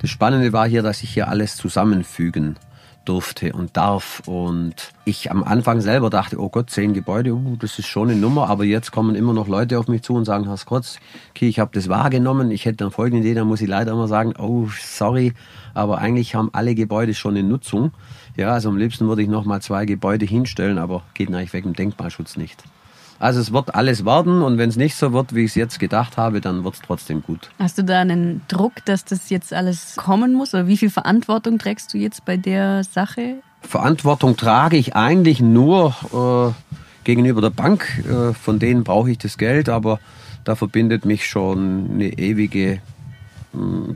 Das 0.00 0.10
Spannende 0.10 0.52
war 0.52 0.68
hier, 0.68 0.82
dass 0.82 1.02
ich 1.02 1.10
hier 1.10 1.28
alles 1.28 1.56
zusammenfügen 1.56 2.56
durfte 3.04 3.52
und 3.52 3.76
darf. 3.76 4.22
Und 4.26 4.92
ich 5.04 5.30
am 5.30 5.42
Anfang 5.42 5.80
selber 5.80 6.10
dachte, 6.10 6.40
oh 6.40 6.48
Gott, 6.48 6.70
zehn 6.70 6.92
Gebäude, 6.92 7.34
uh, 7.34 7.56
das 7.58 7.78
ist 7.78 7.86
schon 7.86 8.10
eine 8.10 8.18
Nummer. 8.18 8.48
Aber 8.48 8.64
jetzt 8.64 8.92
kommen 8.92 9.14
immer 9.14 9.32
noch 9.32 9.48
Leute 9.48 9.78
auf 9.78 9.88
mich 9.88 10.02
zu 10.02 10.14
und 10.14 10.24
sagen, 10.24 10.46
Herr 10.46 10.56
Skotz, 10.56 10.98
okay, 11.30 11.48
ich 11.48 11.58
habe 11.58 11.70
das 11.72 11.88
wahrgenommen, 11.88 12.50
ich 12.50 12.64
hätte 12.64 12.84
eine 12.84 12.90
folgende 12.90 13.26
Idee, 13.26 13.34
dann 13.34 13.48
muss 13.48 13.60
ich 13.60 13.68
leider 13.68 13.92
immer 13.92 14.08
sagen, 14.08 14.34
oh, 14.38 14.68
sorry, 14.80 15.32
aber 15.74 15.98
eigentlich 15.98 16.34
haben 16.34 16.50
alle 16.52 16.74
Gebäude 16.74 17.14
schon 17.14 17.36
eine 17.36 17.46
Nutzung. 17.46 17.92
Ja, 18.36 18.52
also 18.52 18.68
am 18.68 18.76
liebsten 18.76 19.08
würde 19.08 19.22
ich 19.22 19.28
noch 19.28 19.44
mal 19.44 19.60
zwei 19.60 19.84
Gebäude 19.86 20.24
hinstellen, 20.24 20.78
aber 20.78 21.02
geht 21.14 21.28
eigentlich 21.28 21.52
wegen 21.52 21.70
dem 21.70 21.76
Denkmalschutz 21.76 22.36
nicht. 22.36 22.64
Also 23.20 23.38
es 23.38 23.52
wird 23.52 23.74
alles 23.74 24.06
werden 24.06 24.40
und 24.40 24.56
wenn 24.56 24.70
es 24.70 24.76
nicht 24.76 24.96
so 24.96 25.12
wird, 25.12 25.34
wie 25.34 25.40
ich 25.40 25.50
es 25.50 25.54
jetzt 25.54 25.78
gedacht 25.78 26.16
habe, 26.16 26.40
dann 26.40 26.64
wird 26.64 26.74
es 26.74 26.80
trotzdem 26.80 27.22
gut. 27.22 27.50
Hast 27.58 27.76
du 27.76 27.84
da 27.84 28.00
einen 28.00 28.40
Druck, 28.48 28.82
dass 28.86 29.04
das 29.04 29.28
jetzt 29.28 29.52
alles 29.52 29.94
kommen 29.96 30.32
muss? 30.32 30.54
Oder 30.54 30.66
wie 30.66 30.78
viel 30.78 30.88
Verantwortung 30.88 31.58
trägst 31.58 31.92
du 31.92 31.98
jetzt 31.98 32.24
bei 32.24 32.38
der 32.38 32.82
Sache? 32.82 33.36
Verantwortung 33.60 34.38
trage 34.38 34.78
ich 34.78 34.96
eigentlich 34.96 35.40
nur 35.40 35.94
äh, 36.14 36.74
gegenüber 37.04 37.42
der 37.42 37.50
Bank. 37.50 38.02
Äh, 38.08 38.32
von 38.32 38.58
denen 38.58 38.84
brauche 38.84 39.10
ich 39.10 39.18
das 39.18 39.36
Geld, 39.36 39.68
aber 39.68 40.00
da 40.44 40.54
verbindet 40.54 41.04
mich 41.04 41.26
schon 41.26 41.90
eine 41.92 42.18
ewige 42.18 42.72
äh, 42.72 42.80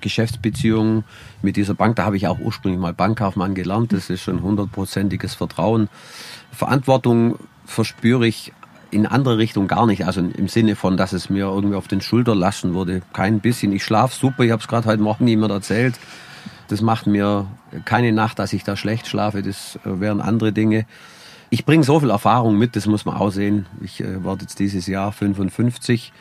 Geschäftsbeziehung 0.03 1.05
mit 1.41 1.57
dieser 1.57 1.73
Bank. 1.73 1.97
Da 1.97 2.05
habe 2.05 2.19
ich 2.19 2.27
auch 2.27 2.41
ursprünglich 2.41 2.79
mal 2.79 2.93
Bankkaufmann 2.93 3.55
gelernt. 3.55 3.95
Das 3.95 4.11
ist 4.11 4.21
schon 4.21 4.43
hundertprozentiges 4.43 5.35
Vertrauen. 5.35 5.89
Verantwortung 6.53 7.39
verspüre 7.65 8.27
ich 8.27 8.53
in 8.95 9.07
andere 9.07 9.39
Richtung 9.39 9.67
gar 9.67 9.87
nicht. 9.87 10.07
Also 10.07 10.21
im 10.21 10.49
Sinne 10.49 10.77
von, 10.77 10.97
dass 10.97 11.13
es 11.13 11.29
mir 11.29 11.47
irgendwie 11.47 11.77
auf 11.77 11.89
den 11.89 12.01
Schulter 12.01 12.35
lassen 12.35 12.75
würde. 12.75 13.03
Kein 13.13 13.41
bisschen. 13.41 13.73
Ich 13.73 13.85
schlafe 13.85 14.15
super. 14.15 14.45
Ich 14.45 14.53
habe 14.53 14.63
es 14.63 14.69
gerade 14.69 14.87
heute 14.89 15.03
Morgen 15.03 15.27
jemand 15.27 15.53
erzählt. 15.53 15.97
Das 16.69 16.81
macht 16.81 17.07
mir 17.07 17.47
keine 17.85 18.13
Nacht, 18.13 18.39
dass 18.39 18.53
ich 18.53 18.65
da 18.65 18.77
schlecht 18.77 19.07
schlafe. 19.07 19.43
Das 19.43 19.77
äh, 19.85 20.01
wären 20.01 20.21
andere 20.21 20.53
Dinge. 20.53 20.87
Ich 21.51 21.65
bringe 21.65 21.85
so 21.85 22.01
viel 22.01 22.11
Erfahrung 22.11 22.57
mit, 22.57 22.75
das 22.75 22.87
muss 22.87 23.05
man 23.05 23.17
auch 23.17 23.31
sehen. 23.31 23.67
Ich 23.83 24.01
äh, 24.01 24.25
werde 24.25 24.43
jetzt 24.43 24.59
dieses 24.59 24.87
Jahr 24.87 25.13
55. 25.13 26.13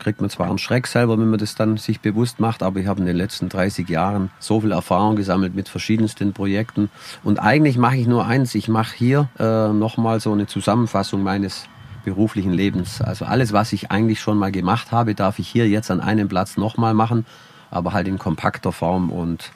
Kriegt 0.00 0.20
man 0.20 0.28
zwar 0.28 0.48
einen 0.48 0.58
Schreck 0.58 0.86
selber, 0.86 1.18
wenn 1.18 1.30
man 1.30 1.38
das 1.38 1.54
dann 1.54 1.76
sich 1.76 2.00
bewusst 2.00 2.40
macht, 2.40 2.62
aber 2.62 2.80
ich 2.80 2.86
habe 2.86 3.00
in 3.00 3.06
den 3.06 3.16
letzten 3.16 3.48
30 3.48 3.88
Jahren 3.88 4.30
so 4.40 4.60
viel 4.60 4.72
Erfahrung 4.72 5.14
gesammelt 5.14 5.54
mit 5.54 5.68
verschiedensten 5.68 6.32
Projekten. 6.32 6.90
Und 7.22 7.38
eigentlich 7.38 7.78
mache 7.78 7.96
ich 7.96 8.06
nur 8.06 8.26
eins. 8.26 8.54
Ich 8.56 8.68
mache 8.68 8.96
hier 8.96 9.28
äh, 9.38 9.68
nochmal 9.68 10.20
so 10.20 10.32
eine 10.32 10.46
Zusammenfassung 10.46 11.22
meines 11.22 11.68
beruflichen 12.04 12.52
Lebens. 12.52 13.00
Also 13.00 13.24
alles, 13.24 13.52
was 13.52 13.72
ich 13.72 13.90
eigentlich 13.90 14.20
schon 14.20 14.38
mal 14.38 14.52
gemacht 14.52 14.92
habe, 14.92 15.14
darf 15.14 15.38
ich 15.38 15.48
hier 15.48 15.68
jetzt 15.68 15.90
an 15.90 16.00
einem 16.00 16.28
Platz 16.28 16.56
nochmal 16.56 16.94
machen, 16.94 17.26
aber 17.70 17.92
halt 17.92 18.06
in 18.06 18.18
kompakter 18.18 18.72
Form. 18.72 19.10
Und 19.10 19.50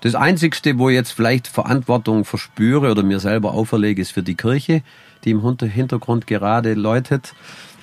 das 0.00 0.14
Einzigste, 0.14 0.78
wo 0.78 0.88
ich 0.90 0.94
jetzt 0.94 1.12
vielleicht 1.12 1.48
Verantwortung 1.48 2.24
verspüre 2.24 2.90
oder 2.90 3.02
mir 3.02 3.20
selber 3.20 3.52
auferlege, 3.52 4.02
ist 4.02 4.12
für 4.12 4.22
die 4.22 4.36
Kirche, 4.36 4.82
die 5.24 5.30
im 5.30 5.42
Hintergrund 5.60 6.26
gerade 6.26 6.74
läutet. 6.74 7.34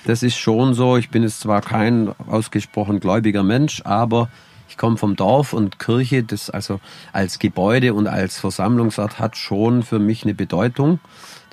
Das 0.05 0.21
ist 0.21 0.37
schon 0.37 0.73
so. 0.73 0.97
Ich 0.97 1.09
bin 1.09 1.23
jetzt 1.23 1.39
zwar 1.39 1.61
kein 1.61 2.13
ausgesprochen 2.27 2.99
gläubiger 2.99 3.43
Mensch, 3.43 3.81
aber 3.85 4.29
ich 4.69 4.77
komme 4.77 4.97
vom 4.97 5.15
Dorf 5.15 5.53
und 5.53 5.79
Kirche, 5.79 6.23
das 6.23 6.49
also 6.49 6.79
als 7.11 7.39
Gebäude 7.39 7.93
und 7.93 8.07
als 8.07 8.39
Versammlungsort 8.39 9.19
hat 9.19 9.37
schon 9.37 9.83
für 9.83 9.99
mich 9.99 10.23
eine 10.23 10.33
Bedeutung. 10.33 10.99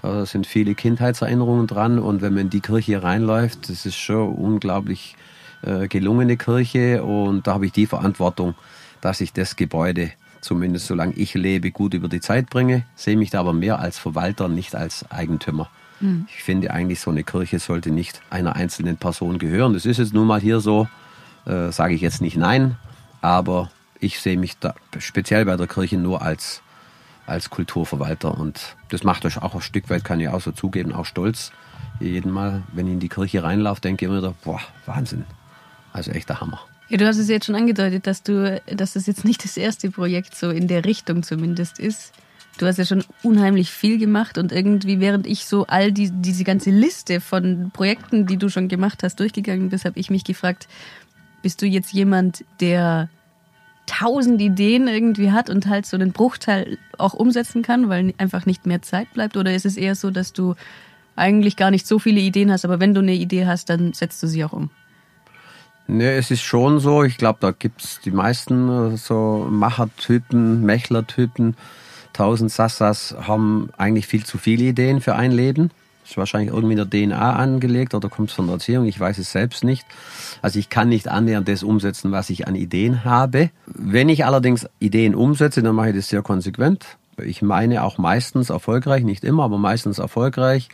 Da 0.02 0.26
sind 0.26 0.46
viele 0.46 0.74
Kindheitserinnerungen 0.74 1.66
dran 1.66 1.98
und 1.98 2.22
wenn 2.22 2.34
man 2.34 2.42
in 2.42 2.50
die 2.50 2.60
Kirche 2.60 3.02
reinläuft, 3.02 3.68
das 3.68 3.86
ist 3.86 3.96
schon 3.96 4.34
unglaublich 4.34 5.16
äh, 5.62 5.88
gelungene 5.88 6.36
Kirche 6.36 7.02
und 7.04 7.46
da 7.46 7.54
habe 7.54 7.66
ich 7.66 7.72
die 7.72 7.86
Verantwortung, 7.86 8.54
dass 9.00 9.20
ich 9.20 9.32
das 9.32 9.56
Gebäude 9.56 10.10
zumindest 10.42 10.88
solange 10.88 11.14
ich 11.14 11.32
lebe, 11.34 11.70
gut 11.70 11.94
über 11.94 12.08
die 12.08 12.20
Zeit 12.20 12.50
bringe, 12.50 12.84
sehe 12.94 13.16
mich 13.16 13.30
da 13.30 13.40
aber 13.40 13.54
mehr 13.54 13.78
als 13.78 13.98
Verwalter, 13.98 14.48
nicht 14.48 14.74
als 14.74 15.10
Eigentümer. 15.10 15.70
Mhm. 16.00 16.26
Ich 16.28 16.42
finde 16.42 16.72
eigentlich, 16.72 17.00
so 17.00 17.10
eine 17.10 17.24
Kirche 17.24 17.58
sollte 17.58 17.90
nicht 17.90 18.20
einer 18.28 18.56
einzelnen 18.56 18.98
Person 18.98 19.38
gehören. 19.38 19.72
Das 19.72 19.86
ist 19.86 19.98
jetzt 19.98 20.12
nun 20.12 20.26
mal 20.26 20.40
hier 20.40 20.60
so, 20.60 20.88
äh, 21.46 21.70
sage 21.70 21.94
ich 21.94 22.00
jetzt 22.02 22.20
nicht 22.20 22.36
nein, 22.36 22.76
aber 23.22 23.70
ich 24.00 24.20
sehe 24.20 24.36
mich 24.36 24.58
da 24.58 24.74
speziell 24.98 25.44
bei 25.44 25.56
der 25.56 25.68
Kirche 25.68 25.96
nur 25.96 26.22
als 26.22 26.60
als 27.26 27.50
Kulturverwalter. 27.50 28.36
Und 28.38 28.76
das 28.88 29.04
macht 29.04 29.24
euch 29.24 29.40
auch 29.40 29.54
ein 29.54 29.60
Stück 29.60 29.90
weit, 29.90 30.04
kann 30.04 30.20
ich 30.20 30.28
auch 30.28 30.40
so 30.40 30.52
zugeben, 30.52 30.92
auch 30.92 31.06
stolz. 31.06 31.52
Jeden 32.00 32.32
Mal, 32.32 32.62
wenn 32.72 32.86
ich 32.86 32.94
in 32.94 33.00
die 33.00 33.08
Kirche 33.08 33.42
reinlaufe, 33.42 33.80
denke 33.80 34.04
ich 34.04 34.10
immer 34.10 34.18
wieder, 34.18 34.34
boah, 34.44 34.60
Wahnsinn. 34.86 35.24
Also 35.92 36.10
echter 36.10 36.40
Hammer. 36.40 36.60
Ja, 36.88 36.98
du 36.98 37.06
hast 37.06 37.18
es 37.18 37.28
jetzt 37.28 37.46
schon 37.46 37.54
angedeutet, 37.54 38.06
dass 38.06 38.22
du, 38.22 38.60
dass 38.66 38.94
das 38.94 39.06
jetzt 39.06 39.24
nicht 39.24 39.44
das 39.44 39.56
erste 39.56 39.90
Projekt 39.90 40.34
so 40.34 40.50
in 40.50 40.68
der 40.68 40.84
Richtung 40.84 41.22
zumindest 41.22 41.78
ist. 41.78 42.12
Du 42.58 42.66
hast 42.66 42.76
ja 42.76 42.84
schon 42.84 43.04
unheimlich 43.22 43.70
viel 43.70 43.98
gemacht 43.98 44.36
und 44.36 44.52
irgendwie, 44.52 45.00
während 45.00 45.26
ich 45.26 45.46
so 45.46 45.66
all 45.66 45.90
die, 45.90 46.10
diese 46.10 46.44
ganze 46.44 46.70
Liste 46.70 47.20
von 47.20 47.70
Projekten, 47.72 48.26
die 48.26 48.36
du 48.36 48.50
schon 48.50 48.68
gemacht 48.68 49.02
hast, 49.02 49.20
durchgegangen 49.20 49.70
bin, 49.70 49.80
habe 49.80 49.98
ich 49.98 50.10
mich 50.10 50.24
gefragt, 50.24 50.68
bist 51.40 51.62
du 51.62 51.66
jetzt 51.66 51.92
jemand, 51.92 52.44
der 52.60 53.08
tausend 53.86 54.40
Ideen 54.40 54.88
irgendwie 54.88 55.32
hat 55.32 55.50
und 55.50 55.66
halt 55.66 55.86
so 55.86 55.96
einen 55.96 56.12
Bruchteil 56.12 56.78
auch 56.98 57.14
umsetzen 57.14 57.62
kann, 57.62 57.88
weil 57.88 58.14
einfach 58.18 58.46
nicht 58.46 58.66
mehr 58.66 58.82
Zeit 58.82 59.12
bleibt? 59.12 59.36
Oder 59.36 59.54
ist 59.54 59.66
es 59.66 59.76
eher 59.76 59.94
so, 59.94 60.10
dass 60.10 60.32
du 60.32 60.54
eigentlich 61.16 61.56
gar 61.56 61.70
nicht 61.70 61.86
so 61.86 61.98
viele 61.98 62.20
Ideen 62.20 62.50
hast, 62.50 62.64
aber 62.64 62.80
wenn 62.80 62.94
du 62.94 63.00
eine 63.00 63.14
Idee 63.14 63.46
hast, 63.46 63.68
dann 63.68 63.92
setzt 63.92 64.22
du 64.22 64.26
sie 64.26 64.44
auch 64.44 64.52
um? 64.52 64.70
Ne, 65.88 66.12
es 66.12 66.30
ist 66.30 66.42
schon 66.42 66.78
so. 66.78 67.02
Ich 67.02 67.18
glaube, 67.18 67.38
da 67.40 67.50
gibt 67.50 67.82
es 67.84 68.00
die 68.00 68.12
meisten 68.12 68.94
äh, 68.94 68.96
so 68.96 69.46
Machertypen, 69.50 70.62
Mächlertypen. 70.62 71.56
Tausend 72.12 72.52
Sassas 72.52 73.16
haben 73.20 73.70
eigentlich 73.76 74.06
viel 74.06 74.24
zu 74.24 74.38
viele 74.38 74.64
Ideen 74.64 75.00
für 75.00 75.16
ein 75.16 75.32
Leben. 75.32 75.70
Ist 76.04 76.16
wahrscheinlich 76.16 76.52
irgendwie 76.52 76.74
in 76.74 76.88
der 76.88 76.90
DNA 76.90 77.36
angelegt 77.36 77.94
oder 77.94 78.08
kommt 78.08 78.30
es 78.30 78.34
von 78.34 78.46
der 78.46 78.54
Erziehung, 78.54 78.86
ich 78.86 78.98
weiß 78.98 79.18
es 79.18 79.30
selbst 79.30 79.62
nicht. 79.62 79.86
Also 80.42 80.58
ich 80.58 80.68
kann 80.68 80.88
nicht 80.88 81.08
annähernd 81.08 81.48
das 81.48 81.62
umsetzen, 81.62 82.12
was 82.12 82.30
ich 82.30 82.48
an 82.48 82.54
Ideen 82.54 83.04
habe. 83.04 83.50
Wenn 83.66 84.08
ich 84.08 84.24
allerdings 84.24 84.68
Ideen 84.80 85.14
umsetze, 85.14 85.62
dann 85.62 85.74
mache 85.74 85.90
ich 85.90 85.96
das 85.96 86.08
sehr 86.08 86.22
konsequent. 86.22 86.98
Ich 87.22 87.42
meine 87.42 87.84
auch 87.84 87.98
meistens 87.98 88.50
erfolgreich, 88.50 89.04
nicht 89.04 89.22
immer, 89.22 89.44
aber 89.44 89.58
meistens 89.58 89.98
erfolgreich. 89.98 90.68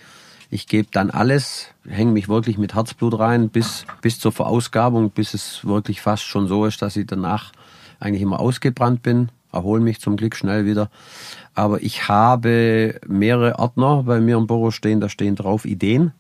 Ich 0.51 0.67
gebe 0.67 0.89
dann 0.91 1.11
alles, 1.11 1.67
hänge 1.87 2.13
mich 2.13 2.29
wirklich 2.29 2.57
mit 2.57 2.75
Herzblut 2.75 3.19
rein 3.19 3.51
bis, 3.51 3.85
bis 4.01 4.19
zur 4.19 4.33
Verausgabung, 4.33 5.11
bis 5.11 5.35
es 5.35 5.65
wirklich 5.67 6.01
fast 6.01 6.23
schon 6.23 6.49
so 6.49 6.65
ist, 6.65 6.81
dass 6.81 6.97
ich 6.97 7.07
danach 7.07 7.53
eigentlich 8.01 8.23
immer 8.23 8.41
ausgebrannt 8.41 9.03
bin 9.03 9.29
erhole 9.53 9.81
mich 9.81 10.01
zum 10.01 10.17
Glück 10.17 10.37
schnell 10.37 10.67
wieder. 10.67 10.91
Aber 11.55 11.83
ich 11.83 12.09
habe 12.09 13.01
mehrere 13.07 13.59
Ordner 13.59 14.03
bei 14.05 14.21
mir 14.21 14.37
im 14.37 14.47
Büro 14.47 14.71
stehen, 14.71 15.01
da 15.01 15.09
stehen 15.09 15.37
drauf 15.37 15.65
Ideen. 15.65 16.13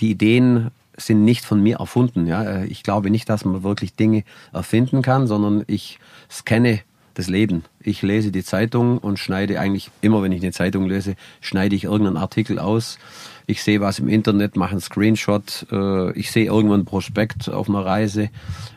Die 0.00 0.10
Ideen 0.10 0.70
sind 0.96 1.24
nicht 1.24 1.44
von 1.44 1.62
mir 1.62 1.78
erfunden. 1.78 2.26
Ja. 2.26 2.64
Ich 2.64 2.82
glaube 2.82 3.10
nicht, 3.10 3.28
dass 3.28 3.44
man 3.44 3.62
wirklich 3.62 3.94
Dinge 3.94 4.24
erfinden 4.52 5.02
kann, 5.02 5.26
sondern 5.26 5.64
ich 5.66 5.98
scanne 6.30 6.80
das 7.14 7.28
Leben. 7.28 7.64
Ich 7.80 8.02
lese 8.02 8.30
die 8.30 8.44
Zeitung 8.44 8.98
und 8.98 9.18
schneide 9.18 9.60
eigentlich 9.60 9.90
immer, 10.00 10.22
wenn 10.22 10.32
ich 10.32 10.42
eine 10.42 10.52
Zeitung 10.52 10.86
lese, 10.86 11.16
schneide 11.40 11.76
ich 11.76 11.84
irgendeinen 11.84 12.16
Artikel 12.16 12.58
aus. 12.58 12.98
Ich 13.46 13.62
sehe 13.62 13.80
was 13.80 13.98
im 13.98 14.08
Internet, 14.08 14.56
mache 14.56 14.72
einen 14.72 14.80
Screenshot. 14.80 15.66
Äh, 15.70 16.12
ich 16.12 16.30
sehe 16.30 16.46
irgendwann 16.46 16.80
ein 16.80 16.84
Prospekt 16.84 17.50
auf 17.50 17.68
einer 17.68 17.84
Reise 17.84 18.30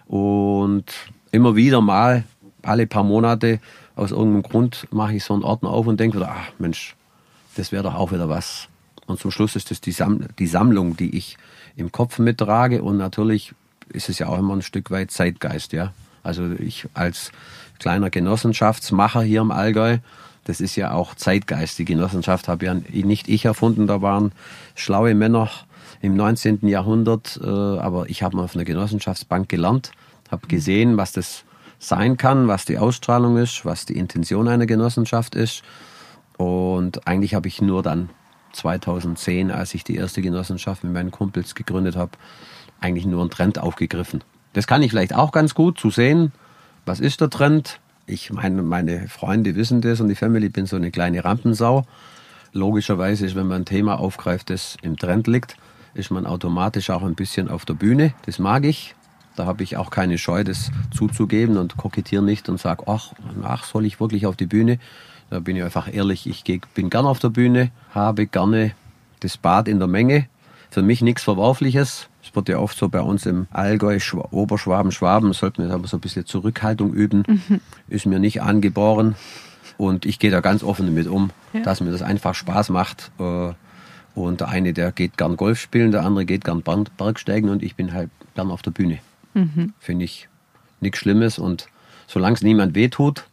und 0.07 0.85
immer 1.31 1.55
wieder 1.55 1.81
mal 1.81 2.23
alle 2.65 2.87
paar 2.87 3.03
Monate 3.03 3.59
aus 3.95 4.11
irgendeinem 4.11 4.43
Grund 4.43 4.87
mache 4.91 5.15
ich 5.15 5.23
so 5.23 5.33
einen 5.33 5.43
Ordner 5.43 5.69
auf 5.69 5.87
und 5.87 5.99
denke, 5.99 6.25
ach 6.27 6.51
Mensch, 6.59 6.95
das 7.55 7.71
wäre 7.71 7.83
doch 7.83 7.95
auch 7.95 8.11
wieder 8.11 8.29
was. 8.29 8.67
Und 9.07 9.19
zum 9.19 9.31
Schluss 9.31 9.55
ist 9.55 9.71
das 9.71 9.81
die, 9.81 9.91
Sam 9.91 10.25
die 10.39 10.47
Sammlung, 10.47 10.97
die 10.97 11.15
ich 11.15 11.37
im 11.75 11.91
Kopf 11.91 12.19
mittrage 12.19 12.81
und 12.81 12.97
natürlich 12.97 13.53
ist 13.89 14.09
es 14.09 14.19
ja 14.19 14.27
auch 14.27 14.39
immer 14.39 14.55
ein 14.55 14.61
Stück 14.61 14.91
weit 14.91 15.11
Zeitgeist, 15.11 15.73
ja. 15.73 15.93
Also 16.23 16.51
ich 16.57 16.87
als 16.95 17.31
kleiner 17.79 18.09
Genossenschaftsmacher 18.09 19.21
hier 19.21 19.41
im 19.41 19.51
Allgäu 19.51 19.99
Das 20.45 20.59
ist 20.59 20.75
ja 20.75 20.91
auch 20.91 21.15
Zeitgeist. 21.15 21.77
Die 21.77 21.85
Genossenschaft 21.85 22.47
habe 22.47 22.65
ja 22.65 22.73
nicht 22.73 23.27
ich 23.27 23.45
erfunden, 23.45 23.87
da 23.87 24.01
waren 24.01 24.31
schlaue 24.75 25.13
Männer 25.13 25.49
im 26.01 26.15
19. 26.15 26.67
Jahrhundert, 26.67 27.39
äh, 27.43 27.47
aber 27.47 28.09
ich 28.09 28.23
habe 28.23 28.37
mal 28.37 28.43
auf 28.43 28.55
einer 28.55 28.65
Genossenschaftsbank 28.65 29.49
gelernt, 29.49 29.91
habe 30.29 30.47
gesehen, 30.47 30.97
was 30.97 31.11
das 31.11 31.43
sein 31.79 32.17
kann, 32.17 32.47
was 32.47 32.65
die 32.65 32.77
Ausstrahlung 32.77 33.37
ist, 33.37 33.65
was 33.65 33.85
die 33.85 33.97
Intention 33.97 34.47
einer 34.47 34.65
Genossenschaft 34.65 35.35
ist. 35.35 35.63
Und 36.37 37.07
eigentlich 37.07 37.33
habe 37.33 37.47
ich 37.47 37.61
nur 37.61 37.83
dann 37.83 38.09
2010, 38.53 39.51
als 39.51 39.73
ich 39.73 39.83
die 39.83 39.95
erste 39.95 40.21
Genossenschaft 40.21 40.83
mit 40.83 40.93
meinen 40.93 41.11
Kumpels 41.11 41.55
gegründet 41.55 41.95
habe, 41.95 42.11
eigentlich 42.79 43.05
nur 43.05 43.21
einen 43.21 43.29
Trend 43.29 43.59
aufgegriffen. 43.59 44.23
Das 44.53 44.67
kann 44.67 44.81
ich 44.81 44.91
vielleicht 44.91 45.13
auch 45.13 45.31
ganz 45.31 45.53
gut 45.53 45.79
zu 45.79 45.89
sehen. 45.89 46.31
Was 46.85 46.99
ist 46.99 47.21
der 47.21 47.29
Trend? 47.29 47.79
Ich 48.05 48.31
meine, 48.31 48.61
meine 48.61 49.07
Freunde 49.07 49.55
wissen 49.55 49.81
das 49.81 49.99
und 49.99 50.07
die 50.07 50.15
Family 50.15 50.49
bin 50.49 50.65
so 50.65 50.75
eine 50.75 50.91
kleine 50.91 51.25
Rampensau. 51.25 51.85
Logischerweise 52.53 53.25
ist, 53.25 53.35
wenn 53.35 53.47
man 53.47 53.63
ein 53.63 53.65
Thema 53.65 53.99
aufgreift, 53.99 54.49
das 54.49 54.77
im 54.81 54.95
Trend 54.97 55.27
liegt, 55.27 55.57
ist 55.93 56.11
man 56.11 56.25
automatisch 56.25 56.89
auch 56.89 57.03
ein 57.03 57.15
bisschen 57.15 57.49
auf 57.49 57.65
der 57.65 57.73
Bühne. 57.73 58.13
Das 58.25 58.39
mag 58.39 58.65
ich. 58.65 58.94
Da 59.35 59.45
habe 59.45 59.63
ich 59.63 59.77
auch 59.77 59.89
keine 59.89 60.17
Scheu, 60.17 60.43
das 60.43 60.71
zuzugeben 60.91 61.57
und 61.57 61.77
kokettiere 61.77 62.23
nicht 62.23 62.47
und 62.49 62.59
sage, 62.59 62.83
ach, 62.87 63.13
ach, 63.43 63.65
soll 63.65 63.85
ich 63.85 63.99
wirklich 63.99 64.25
auf 64.25 64.35
die 64.35 64.45
Bühne? 64.45 64.79
Da 65.29 65.39
bin 65.39 65.55
ich 65.55 65.63
einfach 65.63 65.91
ehrlich, 65.91 66.27
ich 66.27 66.43
bin 66.73 66.89
gern 66.89 67.05
auf 67.05 67.19
der 67.19 67.29
Bühne, 67.29 67.71
habe 67.93 68.27
gerne 68.27 68.71
das 69.19 69.37
Bad 69.37 69.67
in 69.67 69.79
der 69.79 69.87
Menge. 69.87 70.27
Für 70.69 70.81
mich 70.81 71.01
nichts 71.01 71.23
Verworfliches. 71.23 72.09
Es 72.23 72.35
wird 72.35 72.49
ja 72.49 72.59
oft 72.59 72.77
so 72.77 72.89
bei 72.89 73.01
uns 73.01 73.25
im 73.25 73.47
Allgäu, 73.51 73.99
Oberschwaben, 74.31 74.91
Schwaben, 74.91 75.33
sollten 75.33 75.67
wir 75.67 75.73
aber 75.73 75.87
so 75.87 75.97
ein 75.97 76.01
bisschen 76.01 76.25
Zurückhaltung 76.25 76.93
üben. 76.93 77.23
Mhm. 77.27 77.61
Ist 77.87 78.05
mir 78.05 78.19
nicht 78.19 78.41
angeboren. 78.41 79.15
Und 79.77 80.05
ich 80.05 80.19
gehe 80.19 80.31
da 80.31 80.41
ganz 80.41 80.63
offen 80.63 80.85
damit 80.85 81.07
um, 81.07 81.31
ja. 81.53 81.61
dass 81.61 81.81
mir 81.81 81.91
das 81.91 82.01
einfach 82.01 82.35
Spaß 82.35 82.69
macht. 82.69 83.11
Äh, 83.19 83.53
und 84.15 84.39
der 84.39 84.47
eine, 84.47 84.73
der 84.73 84.91
geht 84.91 85.17
gern 85.17 85.35
Golf 85.35 85.59
spielen, 85.59 85.91
der 85.91 86.05
andere 86.05 86.25
geht 86.25 86.45
gern 86.45 86.61
Bergsteigen 86.61 87.49
und 87.49 87.61
ich 87.61 87.75
bin 87.75 87.93
halt 87.93 88.09
gern 88.33 88.49
auf 88.49 88.61
der 88.61 88.71
Bühne. 88.71 88.99
Mhm. 89.35 89.73
Finde 89.79 90.05
ich 90.05 90.27
nichts 90.79 90.99
Schlimmes 90.99 91.37
und 91.37 91.67
solange 92.07 92.35
es 92.35 92.41
niemand 92.41 92.73
wehtut, 92.73 93.25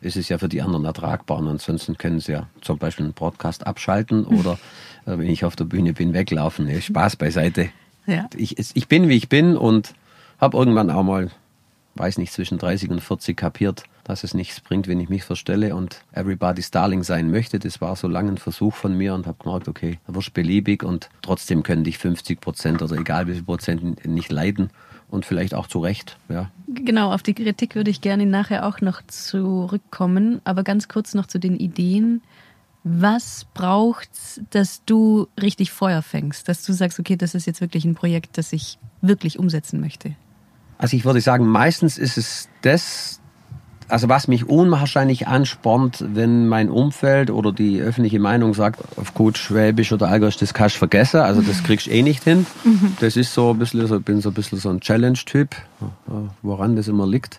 ist 0.00 0.16
es 0.16 0.28
ja 0.28 0.38
für 0.38 0.48
die 0.48 0.62
anderen 0.62 0.84
ertragbar. 0.84 1.38
Und 1.38 1.48
ansonsten 1.48 1.96
können 1.96 2.20
sie 2.20 2.32
ja 2.32 2.48
zum 2.60 2.78
Beispiel 2.78 3.04
einen 3.04 3.14
Podcast 3.14 3.66
abschalten 3.66 4.24
oder 4.26 4.58
äh, 5.06 5.18
wenn 5.18 5.28
ich 5.28 5.44
auf 5.44 5.54
der 5.54 5.64
Bühne 5.64 5.92
bin, 5.92 6.12
weglaufen. 6.12 6.66
Nee, 6.66 6.80
Spaß 6.80 7.16
beiseite. 7.16 7.70
Ja. 8.06 8.28
Ich, 8.36 8.56
ich 8.58 8.88
bin, 8.88 9.08
wie 9.08 9.16
ich 9.16 9.28
bin 9.28 9.56
und 9.56 9.94
habe 10.40 10.56
irgendwann 10.56 10.90
auch 10.90 11.04
mal, 11.04 11.30
weiß 11.94 12.18
nicht, 12.18 12.32
zwischen 12.32 12.58
30 12.58 12.90
und 12.90 13.00
40 13.00 13.36
kapiert, 13.36 13.84
dass 14.02 14.24
es 14.24 14.34
nichts 14.34 14.60
bringt, 14.60 14.88
wenn 14.88 14.98
ich 14.98 15.08
mich 15.08 15.22
verstelle 15.22 15.76
und 15.76 16.02
Everybody's 16.10 16.72
Darling 16.72 17.04
sein 17.04 17.30
möchte. 17.30 17.60
Das 17.60 17.80
war 17.80 17.94
so 17.94 18.08
lange 18.08 18.32
ein 18.32 18.38
Versuch 18.38 18.74
von 18.74 18.96
mir 18.98 19.14
und 19.14 19.28
habe 19.28 19.38
gemerkt, 19.40 19.68
okay, 19.68 20.00
da 20.08 20.14
wirst 20.16 20.34
beliebig 20.34 20.82
und 20.82 21.10
trotzdem 21.20 21.62
können 21.62 21.84
dich 21.84 21.98
50 21.98 22.40
Prozent 22.40 22.82
oder 22.82 22.96
egal 22.96 23.28
wie 23.28 23.34
viel 23.34 23.44
Prozent 23.44 24.04
nicht 24.04 24.32
leiden 24.32 24.70
und 25.12 25.26
vielleicht 25.26 25.54
auch 25.54 25.66
zu 25.66 25.78
Recht. 25.78 26.16
Ja. 26.28 26.50
Genau, 26.66 27.12
auf 27.12 27.22
die 27.22 27.34
Kritik 27.34 27.74
würde 27.74 27.90
ich 27.90 28.00
gerne 28.00 28.24
nachher 28.24 28.66
auch 28.66 28.80
noch 28.80 29.02
zurückkommen, 29.06 30.40
aber 30.44 30.62
ganz 30.64 30.88
kurz 30.88 31.12
noch 31.14 31.26
zu 31.26 31.38
den 31.38 31.56
Ideen. 31.56 32.22
Was 32.82 33.46
braucht 33.54 34.08
dass 34.50 34.84
du 34.84 35.28
richtig 35.40 35.70
Feuer 35.70 36.02
fängst, 36.02 36.48
dass 36.48 36.64
du 36.64 36.72
sagst, 36.72 36.98
okay, 36.98 37.16
das 37.16 37.34
ist 37.34 37.46
jetzt 37.46 37.60
wirklich 37.60 37.84
ein 37.84 37.94
Projekt, 37.94 38.38
das 38.38 38.52
ich 38.52 38.78
wirklich 39.02 39.38
umsetzen 39.38 39.80
möchte? 39.80 40.16
Also 40.78 40.96
ich 40.96 41.04
würde 41.04 41.20
sagen, 41.20 41.46
meistens 41.46 41.98
ist 41.98 42.16
es 42.16 42.48
das, 42.62 43.20
also 43.92 44.08
was 44.08 44.26
mich 44.26 44.48
unwahrscheinlich 44.48 45.28
anspornt, 45.28 46.02
wenn 46.14 46.48
mein 46.48 46.70
Umfeld 46.70 47.30
oder 47.30 47.52
die 47.52 47.78
öffentliche 47.78 48.18
Meinung 48.18 48.54
sagt, 48.54 48.80
auf 48.96 49.12
gut 49.12 49.36
Schwäbisch 49.36 49.92
oder 49.92 50.08
Allgäusch, 50.08 50.38
das 50.38 50.54
kannst 50.54 50.76
du 50.76 50.78
vergessen, 50.78 51.20
also 51.20 51.42
das 51.42 51.62
kriegst 51.62 51.88
du 51.88 51.90
eh 51.90 52.02
nicht 52.02 52.24
hin. 52.24 52.46
Mhm. 52.64 52.96
Das 53.00 53.18
ist 53.18 53.34
so 53.34 53.50
ein 53.50 53.58
bisschen, 53.58 53.86
so, 53.86 53.98
ich 53.98 54.04
bin 54.04 54.22
so 54.22 54.30
ein 54.30 54.34
bisschen 54.34 54.58
so 54.58 54.70
ein 54.70 54.80
Challenge-Typ, 54.80 55.54
woran 56.40 56.74
das 56.74 56.88
immer 56.88 57.06
liegt. 57.06 57.36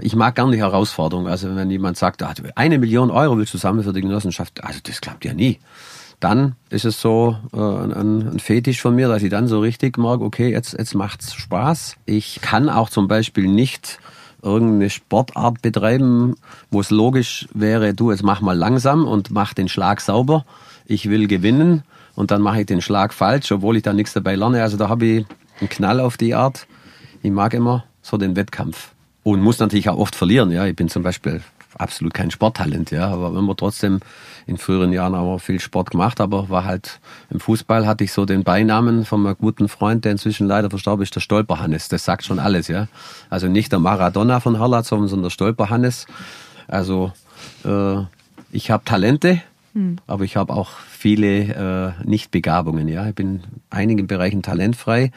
Ich 0.00 0.14
mag 0.14 0.36
gerne 0.36 0.52
die 0.52 0.58
Herausforderung. 0.58 1.26
Also 1.26 1.56
wenn 1.56 1.68
jemand 1.68 1.96
sagt, 1.96 2.22
ah, 2.22 2.32
eine 2.54 2.78
Million 2.78 3.10
Euro 3.10 3.36
willst 3.36 3.52
du 3.54 3.58
sammeln 3.58 3.82
für 3.82 3.92
die 3.92 4.02
Genossenschaft, 4.02 4.62
also 4.62 4.78
das 4.80 5.00
klappt 5.00 5.24
ja 5.24 5.34
nie. 5.34 5.58
Dann 6.20 6.54
ist 6.70 6.84
es 6.84 7.00
so 7.00 7.36
äh, 7.52 7.56
ein, 7.58 7.92
ein 7.92 8.38
Fetisch 8.38 8.80
von 8.80 8.94
mir, 8.94 9.08
dass 9.08 9.24
ich 9.24 9.30
dann 9.30 9.48
so 9.48 9.58
richtig 9.58 9.98
mag, 9.98 10.20
okay, 10.20 10.50
jetzt, 10.50 10.74
jetzt 10.78 10.94
macht's 10.94 11.34
Spaß. 11.34 11.96
Ich 12.06 12.40
kann 12.40 12.68
auch 12.68 12.88
zum 12.88 13.08
Beispiel 13.08 13.48
nicht 13.48 13.98
irgendeine 14.42 14.90
Sportart 14.90 15.62
betreiben, 15.62 16.36
wo 16.70 16.80
es 16.80 16.90
logisch 16.90 17.48
wäre, 17.52 17.94
du, 17.94 18.10
jetzt 18.10 18.22
mach 18.22 18.40
mal 18.40 18.56
langsam 18.56 19.06
und 19.06 19.30
mach 19.30 19.54
den 19.54 19.68
Schlag 19.68 20.00
sauber. 20.00 20.44
Ich 20.86 21.08
will 21.10 21.26
gewinnen 21.26 21.82
und 22.14 22.30
dann 22.30 22.42
mache 22.42 22.60
ich 22.60 22.66
den 22.66 22.80
Schlag 22.80 23.12
falsch, 23.12 23.50
obwohl 23.52 23.76
ich 23.76 23.82
da 23.82 23.92
nichts 23.92 24.12
dabei 24.12 24.36
lerne. 24.36 24.62
Also 24.62 24.76
da 24.76 24.88
habe 24.88 25.06
ich 25.06 25.26
einen 25.60 25.68
Knall 25.68 26.00
auf 26.00 26.16
die 26.16 26.34
Art. 26.34 26.66
Ich 27.22 27.30
mag 27.30 27.54
immer 27.54 27.84
so 28.02 28.16
den 28.16 28.36
Wettkampf. 28.36 28.92
Und 29.22 29.42
muss 29.42 29.58
natürlich 29.58 29.88
auch 29.88 29.98
oft 29.98 30.14
verlieren. 30.14 30.50
Ja, 30.50 30.64
ich 30.64 30.74
bin 30.74 30.88
zum 30.88 31.02
Beispiel 31.02 31.42
absolut 31.78 32.14
kein 32.14 32.30
Sporttalent, 32.30 32.90
ja, 32.90 33.08
aber 33.08 33.34
wenn 33.34 33.44
man 33.44 33.56
trotzdem 33.56 34.00
in 34.46 34.58
früheren 34.58 34.92
Jahren 34.92 35.14
auch 35.14 35.38
viel 35.38 35.60
Sport 35.60 35.90
gemacht, 35.90 36.20
aber 36.20 36.48
war 36.48 36.64
halt 36.64 37.00
im 37.30 37.40
Fußball 37.40 37.86
hatte 37.86 38.04
ich 38.04 38.12
so 38.12 38.24
den 38.24 38.44
Beinamen 38.44 39.04
von 39.04 39.22
meinem 39.22 39.36
guten 39.38 39.68
Freund, 39.68 40.04
der 40.04 40.12
inzwischen 40.12 40.46
leider 40.46 40.70
verstorben 40.70 41.02
ist, 41.02 41.14
der 41.14 41.20
Stolperhannes. 41.20 41.88
Das 41.88 42.04
sagt 42.04 42.24
schon 42.24 42.38
alles, 42.38 42.68
ja. 42.68 42.88
Also 43.30 43.48
nicht 43.48 43.72
der 43.72 43.78
Maradona 43.78 44.40
von 44.40 44.58
Harlat, 44.58 44.86
sondern 44.86 45.22
der 45.22 45.30
Stolperhannes. 45.30 46.06
Also 46.66 47.12
äh, 47.64 47.98
ich 48.50 48.70
habe 48.70 48.84
Talente, 48.84 49.42
hm. 49.74 49.98
aber 50.06 50.24
ich 50.24 50.36
habe 50.36 50.52
auch 50.52 50.70
viele 50.70 51.94
äh, 52.02 52.08
Nichtbegabungen, 52.08 52.88
ja. 52.88 53.06
Ich 53.08 53.14
bin 53.14 53.34
in 53.34 53.42
einigen 53.70 54.06
Bereichen 54.06 54.42
talentfrei, 54.42 55.12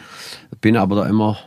bin 0.60 0.78
aber 0.78 0.98
da 0.98 1.06
immer 1.06 1.38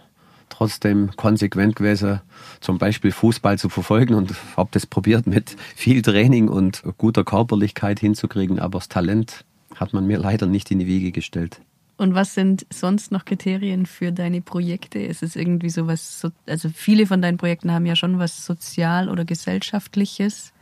trotzdem 0.56 1.10
konsequent 1.16 1.76
gewesen, 1.76 2.20
zum 2.60 2.78
Beispiel 2.78 3.12
Fußball 3.12 3.58
zu 3.58 3.68
verfolgen 3.68 4.14
und 4.14 4.32
habe 4.56 4.68
das 4.72 4.86
probiert 4.86 5.26
mit 5.26 5.56
viel 5.74 6.02
Training 6.02 6.48
und 6.48 6.82
guter 6.98 7.24
Körperlichkeit 7.24 8.00
hinzukriegen, 8.00 8.58
aber 8.58 8.78
das 8.78 8.88
Talent 8.88 9.44
hat 9.74 9.92
man 9.92 10.06
mir 10.06 10.18
leider 10.18 10.46
nicht 10.46 10.70
in 10.70 10.78
die 10.78 10.86
Wiege 10.86 11.10
gestellt. 11.10 11.60
Und 11.96 12.14
was 12.14 12.34
sind 12.34 12.66
sonst 12.70 13.12
noch 13.12 13.24
Kriterien 13.24 13.86
für 13.86 14.10
deine 14.10 14.40
Projekte? 14.40 14.98
Ist 14.98 15.22
es 15.22 15.36
irgendwie 15.36 15.70
sowas, 15.70 16.26
also 16.46 16.68
viele 16.68 17.06
von 17.06 17.22
deinen 17.22 17.36
Projekten 17.36 17.70
haben 17.70 17.86
ja 17.86 17.94
schon 17.94 18.18
was 18.18 18.44
sozial 18.44 19.08
oder 19.08 19.24
gesellschaftliches. 19.24 20.52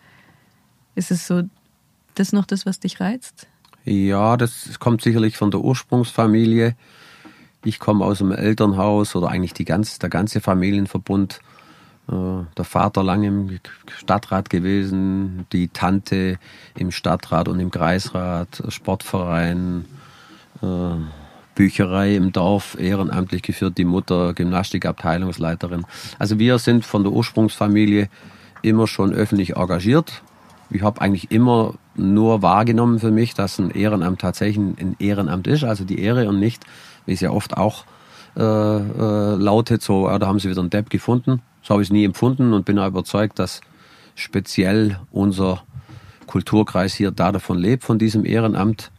Ist 0.95 1.11
es 1.11 1.27
so 1.27 1.43
das 2.15 2.33
noch 2.33 2.45
das, 2.45 2.67
was 2.67 2.81
dich 2.81 3.01
reizt? 3.01 3.47
Ja, 3.85 4.37
das 4.37 4.79
kommt 4.79 5.03
sicherlich 5.03 5.37
von 5.37 5.51
der 5.51 5.61
Ursprungsfamilie. 5.61 6.77
Ich 7.65 7.79
komme 7.79 8.05
aus 8.05 8.21
einem 8.21 8.33
Elternhaus 8.33 9.15
oder 9.15 9.29
eigentlich 9.29 9.55
die 9.55 9.65
ganz, 9.65 9.99
der 9.99 10.11
ganze 10.11 10.41
Familienverbund. 10.41 11.41
Äh, 12.09 12.15
der 12.57 12.65
Vater 12.65 13.05
lange 13.05 13.29
im 13.29 13.61
Stadtrat 13.97 14.51
gewesen, 14.51 15.47
die 15.53 15.69
Tante 15.69 16.39
im 16.77 16.91
Stadtrat 16.91 17.49
und 17.49 17.61
im 17.61 17.71
Kreisrat, 17.71 18.63
Sportverein, 18.69 19.85
äh, 20.61 20.67
Bücherei 21.55 22.17
im 22.17 22.33
Dorf 22.33 22.77
ehrenamtlich 22.81 23.43
geführt, 23.43 23.79
die 23.79 23.85
Mutter 23.85 24.33
Gymnastikabteilungsleiterin. 24.35 25.85
Also 26.19 26.39
wir 26.39 26.59
sind 26.59 26.85
von 26.85 27.05
der 27.05 27.13
Ursprungsfamilie 27.13 28.09
immer 28.63 28.87
schon 28.87 29.13
öffentlich 29.13 29.57
engagiert. 29.57 30.23
Ich 30.71 30.83
habe 30.83 31.01
eigentlich 31.01 31.31
immer 31.31 31.75
nur 31.95 32.41
wahrgenommen 32.41 32.99
für 32.99 33.11
mich, 33.11 33.35
dass 33.35 33.59
ein 33.59 33.71
Ehrenamt 33.71 34.23
tatsächlich 34.23 34.57
ein 34.57 34.97
Ehrenamt 34.99 35.47
ist, 35.47 35.65
also 35.65 35.85
die 35.85 36.01
Ehre 36.01 36.29
und 36.29 36.41
nicht 36.41 36.65
wie 37.07 37.13
es 37.13 37.21
ja 37.21 37.31
oft 37.31 37.57
auch 37.57 37.85
äh, 38.37 38.43
äh, 38.43 39.35
lautet, 39.37 39.83
so, 39.83 40.09
ja, 40.09 40.19
da 40.19 40.27
haben 40.27 40.39
sie 40.39 40.49
wieder 40.49 40.61
einen 40.61 40.71
Depp 40.71 40.91
gefunden. 40.91 41.43
So 41.63 41.75
habe 41.75 41.83
ich 41.83 41.89
es 41.89 41.93
nie 41.93 42.05
empfunden 42.05 42.55
und 42.55 42.65
bin 42.65 42.79
auch 42.79 42.87
überzeugt, 42.87 43.39
dass 43.39 43.61
speziell 44.15 44.99
unser 45.11 45.63
Kulturkreis 46.27 46.95
hier 46.95 47.11
da 47.11 47.31
davon 47.31 47.59
lebt, 47.59 47.85
von 47.85 47.99
diesem 47.99 48.25
Ehrenamt. 48.25 48.91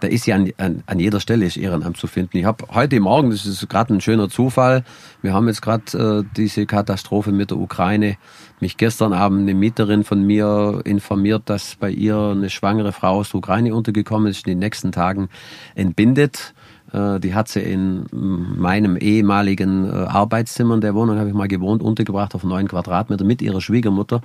Da 0.00 0.08
ist 0.08 0.26
ja 0.26 0.36
an, 0.36 0.52
an, 0.58 0.82
an 0.86 1.00
jeder 1.00 1.20
Stelle 1.20 1.46
ist 1.46 1.56
Ehrenamt 1.56 1.96
zu 1.96 2.06
finden. 2.06 2.36
Ich 2.36 2.44
habe 2.44 2.66
heute 2.72 3.00
Morgen, 3.00 3.30
das 3.30 3.46
ist 3.46 3.68
gerade 3.68 3.94
ein 3.94 4.00
schöner 4.00 4.28
Zufall, 4.28 4.84
wir 5.22 5.32
haben 5.32 5.48
jetzt 5.48 5.62
gerade 5.62 6.22
äh, 6.22 6.24
diese 6.36 6.66
Katastrophe 6.66 7.32
mit 7.32 7.50
der 7.50 7.58
Ukraine, 7.58 8.18
mich 8.60 8.76
gestern 8.76 9.12
Abend 9.12 9.40
eine 9.40 9.54
Mieterin 9.54 10.04
von 10.04 10.22
mir 10.22 10.82
informiert, 10.84 11.42
dass 11.46 11.76
bei 11.76 11.90
ihr 11.90 12.16
eine 12.16 12.50
schwangere 12.50 12.92
Frau 12.92 13.16
aus 13.16 13.30
der 13.30 13.38
Ukraine 13.38 13.74
untergekommen 13.74 14.30
ist, 14.30 14.46
in 14.46 14.52
den 14.52 14.58
nächsten 14.60 14.92
Tagen 14.92 15.28
entbindet. 15.74 16.54
Äh, 16.92 17.20
die 17.20 17.34
hat 17.34 17.48
sie 17.48 17.60
in 17.60 18.06
meinem 18.12 18.96
ehemaligen 18.96 19.88
äh, 19.88 19.92
Arbeitszimmer 19.92 20.74
in 20.74 20.80
der 20.80 20.94
Wohnung, 20.94 21.18
habe 21.18 21.28
ich 21.28 21.34
mal 21.34 21.48
gewohnt, 21.48 21.82
untergebracht 21.82 22.34
auf 22.34 22.44
neun 22.44 22.68
Quadratmeter 22.68 23.24
mit 23.24 23.42
ihrer 23.42 23.60
Schwiegermutter. 23.60 24.22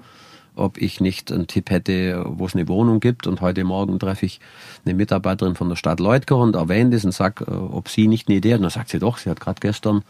ob 0.56 0.78
ich 0.78 1.00
nicht 1.00 1.32
einen 1.32 1.47
Tipp 1.47 1.69
hätte, 1.69 2.24
wo 2.28 2.45
es 2.45 2.56
eine 2.56 2.67
Wohnung 2.67 3.00
gibt. 3.00 3.26
Und 3.26 3.41
heute 3.41 3.63
Morgen 3.63 4.00
treffe 4.00 4.26
ich 4.26 4.39
eine 4.86 4.93
Mitarbeiterin 4.93 5.56
von 5.56 5.69
der 5.69 5.76
Stadt 5.76 6.00
Leutger 6.00 6.38
und 6.38 6.56
erwähne 6.56 6.91
das 6.91 7.06
und 7.06 7.13
sage, 7.13 7.45
äh, 7.45 7.54
ob 7.54 7.89
sie 7.89 8.08
nicht 8.08 8.28
eine 8.28 8.38
Idee 8.38 8.54
hat. 8.54 8.60
Und 8.60 8.63
dann 8.63 8.71
sagt 8.71 8.89
sie 8.89 9.00
doch, 9.00 9.17
sie 9.17 9.30
hat 9.30 9.39
gerade 9.39 9.60
gestern 9.60 10.04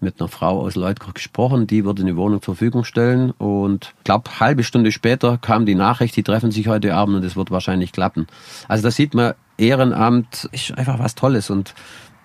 mit 0.00 0.20
einer 0.20 0.28
Frau 0.28 0.60
aus 0.60 0.74
Leutger 0.74 1.12
gesprochen, 1.12 1.66
die 1.66 1.84
würde 1.84 2.02
eine 2.02 2.16
Wohnung 2.16 2.42
zur 2.42 2.54
Verfügung 2.54 2.84
stellen. 2.84 3.30
Und 3.32 3.94
ich 3.98 4.04
glaube, 4.04 4.30
halbe 4.40 4.62
Stunde 4.62 4.92
später 4.92 5.38
kam 5.38 5.64
die 5.64 5.74
Nachricht, 5.74 6.16
die 6.16 6.22
treffen 6.22 6.50
sich 6.50 6.68
heute 6.68 6.94
Abend 6.94 7.16
und 7.16 7.24
es 7.24 7.36
wird 7.36 7.50
wahrscheinlich 7.50 7.92
klappen. 7.92 8.26
Also 8.68 8.82
da 8.82 8.90
sieht 8.90 9.14
man, 9.14 9.34
Ehrenamt 9.58 10.48
ist 10.52 10.76
einfach 10.78 10.98
was 10.98 11.14
Tolles 11.14 11.50
und 11.50 11.74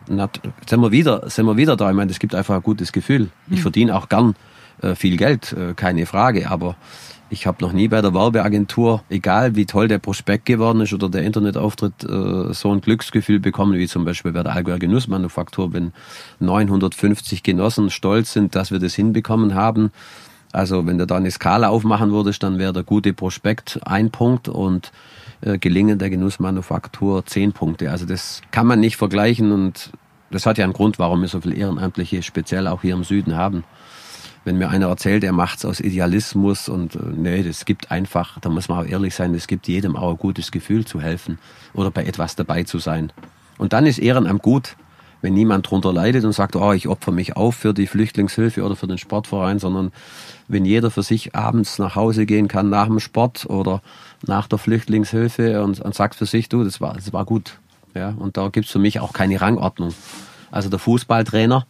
sind 0.08 0.82
wir 0.82 0.92
wieder, 0.92 1.30
sind 1.30 1.46
wir 1.46 1.58
wieder 1.58 1.76
da. 1.76 1.90
Ich 1.90 1.96
meine, 1.96 2.12
es 2.12 2.20
gibt 2.20 2.36
einfach 2.36 2.56
ein 2.56 2.64
gutes 2.64 2.92
Gefühl. 2.92 3.30
Ich 3.48 3.58
hm. 3.58 3.62
verdiene 3.62 3.96
auch 3.96 4.10
gern 4.10 4.36
äh, 4.82 4.96
viel 4.96 5.18
Geld, 5.18 5.54
äh, 5.54 5.74
keine 5.74 6.06
Frage, 6.06 6.50
aber 6.50 6.76
ich 7.30 7.48
habe 7.48 7.64
noch 7.64 7.74
nie 7.74 7.88
bei 7.88 8.02
der 8.02 8.14
Werbeagentur, 8.14 9.04
egal 9.10 9.56
wie 9.56 9.66
toll 9.66 9.88
der 9.88 9.98
Prospekt 9.98 10.46
geworden 10.46 10.82
ist 10.82 10.94
oder 10.94 11.10
der 11.10 11.24
Internetauftritt, 11.24 12.04
äh, 12.04 12.54
so 12.54 12.72
ein 12.72 12.82
Glücksgefühl 12.82 13.40
bekommen 13.40 13.74
wie 13.74 13.88
zum 13.88 14.06
Beispiel 14.06 14.32
bei 14.32 14.44
der 14.44 14.54
Allgäuer 14.54 14.78
Genussmanufaktur, 14.78 15.74
wenn 15.74 15.94
950 16.40 17.42
Genossen 17.42 17.90
stolz 17.90 18.34
sind, 18.34 18.56
dass 18.56 18.72
wir 18.72 18.80
das 18.80 18.94
hinbekommen 18.94 19.56
haben. 19.56 19.92
Also 20.52 20.86
wenn 20.86 21.00
du 21.00 21.08
da 21.08 21.16
eine 21.16 21.32
Skala 21.32 21.70
aufmachen 21.70 22.12
würdest, 22.12 22.44
dann 22.44 22.60
wäre 22.60 22.74
der 22.74 22.84
gute 22.84 23.14
Prospekt 23.14 23.80
ein 23.84 24.12
Punkt 24.12 24.48
und 24.48 24.92
Gelingen 25.60 26.00
der 26.00 26.10
Genussmanufaktur 26.10 27.26
zehn 27.26 27.54
Punkte. 27.54 27.92
Also 27.92 28.06
das 28.06 28.42
kann 28.52 28.68
man 28.68 28.80
nicht 28.80 28.98
vergleichen 28.98 29.52
und 29.52 29.92
das 30.32 30.46
hat 30.46 30.58
ja 30.58 30.64
einen 30.64 30.74
Grund, 30.74 31.00
warum 31.00 31.22
wir 31.22 31.28
so 31.28 31.42
viele 31.42 31.56
Ehrenamtliche 31.56 32.24
speziell 32.24 32.68
auch 32.68 32.82
hier 32.82 32.96
im 32.96 33.04
Süden 33.04 33.36
haben 33.36 33.64
wenn 34.46 34.58
mir 34.58 34.70
einer 34.70 34.88
erzählt, 34.88 35.24
er 35.24 35.32
macht's 35.32 35.66
aus 35.66 35.80
Idealismus 35.80 36.68
und 36.70 36.96
äh, 36.96 37.00
nee, 37.16 37.44
das 37.44 37.66
gibt 37.66 37.92
einfach, 37.92 38.40
da 38.40 38.50
muss 38.50 38.70
man 38.70 38.80
auch 38.80 38.90
ehrlich 38.90 39.16
sein, 39.16 39.34
es 39.34 39.48
gibt 39.48 39.68
jedem 39.68 39.96
auch 39.96 40.12
ein 40.12 40.18
gutes 40.18 40.52
Gefühl 40.52 40.86
zu 40.86 41.02
helfen 41.02 41.40
oder 41.74 41.92
bei 41.92 42.04
etwas 42.04 42.36
dabei 42.36 42.64
zu 42.64 42.80
sein. 42.80 43.12
Und 43.58 43.74
dann 43.74 43.86
ist 43.86 44.00
Ehrenamt 44.00 44.42
gut, 44.42 44.76
wenn 45.22 45.34
niemand 45.34 45.70
drunter 45.70 45.94
leidet 45.94 46.26
und 46.26 46.34
sagt, 46.34 46.58
oh, 46.58 46.74
ich 46.74 46.90
opfer 46.90 47.14
mich 47.14 47.38
auf 47.38 47.56
für 47.56 47.74
die 47.74 47.88
Flüchtlingshilfe 47.88 48.62
oder 48.64 48.76
für 48.76 48.88
den 48.88 48.98
Sportverein, 48.98 49.58
sondern 49.60 49.94
wenn 50.50 50.66
jeder 50.66 50.92
für 50.92 51.04
sich 51.04 51.34
abends 51.34 51.80
nach 51.80 51.96
Hause 51.96 52.26
gehen 52.26 52.50
kann 52.50 52.70
nach 52.70 52.88
dem 52.88 53.00
Sport 53.00 53.46
oder 53.46 53.82
nach 54.28 54.48
der 54.48 54.60
Flüchtlingshilfe 54.60 55.64
und, 55.64 55.80
und 55.80 55.96
sagt 55.96 56.16
für 56.16 56.26
sich, 56.26 56.50
du, 56.50 56.64
das 56.64 56.82
war, 56.82 56.94
das 56.94 57.14
war 57.14 57.26
gut. 57.26 57.60
Ja, 57.96 58.10
und 58.18 58.38
da 58.38 58.50
gibt's 58.50 58.72
für 58.72 58.80
mich 58.80 59.00
auch 59.00 59.14
keine 59.14 59.40
Rangordnung. 59.40 59.94
Also 60.52 60.70
der 60.70 60.80
Fußballtrainer, 60.80 61.68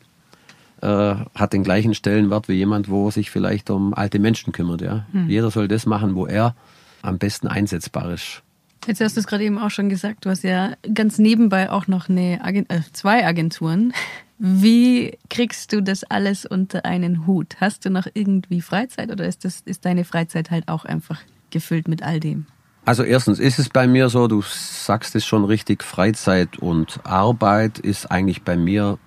äh, 0.83 1.15
hat 1.33 1.53
den 1.53 1.63
gleichen 1.63 1.93
Stellenwert 1.93 2.49
wie 2.49 2.53
jemand, 2.53 2.89
wo 2.89 3.09
sich 3.09 3.31
vielleicht 3.31 3.69
um 3.69 3.93
alte 3.93 4.19
Menschen 4.19 4.51
kümmert. 4.51 4.81
Ja? 4.81 5.05
Hm. 5.13 5.29
Jeder 5.29 5.49
soll 5.49 5.69
das 5.69 5.85
machen, 5.85 6.15
wo 6.15 6.27
er 6.27 6.55
am 7.01 7.17
besten 7.17 7.47
einsetzbar 7.47 8.11
ist. 8.11 8.43
Jetzt 8.85 8.99
hast 8.99 9.15
du 9.15 9.21
es 9.21 9.27
gerade 9.27 9.45
eben 9.45 9.57
auch 9.57 9.69
schon 9.69 9.87
gesagt, 9.87 10.25
du 10.25 10.29
hast 10.29 10.43
ja 10.43 10.73
ganz 10.93 11.17
nebenbei 11.19 11.71
auch 11.71 11.87
noch 11.87 12.09
eine 12.09 12.41
Agent 12.43 12.69
äh, 12.69 12.81
zwei 12.91 13.25
Agenturen. 13.25 13.93
Wie 14.39 15.17
kriegst 15.29 15.71
du 15.71 15.81
das 15.81 16.03
alles 16.03 16.45
unter 16.45 16.83
einen 16.83 17.25
Hut? 17.27 17.55
Hast 17.61 17.85
du 17.85 17.89
noch 17.89 18.07
irgendwie 18.13 18.59
Freizeit 18.59 19.09
oder 19.09 19.25
ist, 19.25 19.45
das, 19.45 19.61
ist 19.61 19.85
deine 19.85 20.03
Freizeit 20.03 20.51
halt 20.51 20.67
auch 20.67 20.83
einfach 20.83 21.21
gefüllt 21.53 21.87
mit 21.87 22.03
all 22.03 22.19
dem? 22.19 22.45
Also 22.85 23.03
erstens 23.03 23.39
ist 23.39 23.59
es 23.59 23.69
bei 23.69 23.87
mir 23.87 24.09
so, 24.09 24.27
du 24.27 24.41
sagst 24.41 25.15
es 25.15 25.25
schon 25.25 25.45
richtig, 25.45 25.83
Freizeit 25.83 26.59
und 26.59 26.99
Arbeit 27.05 27.79
ist 27.79 28.11
eigentlich 28.11 28.41
bei 28.41 28.57
mir 28.57 28.97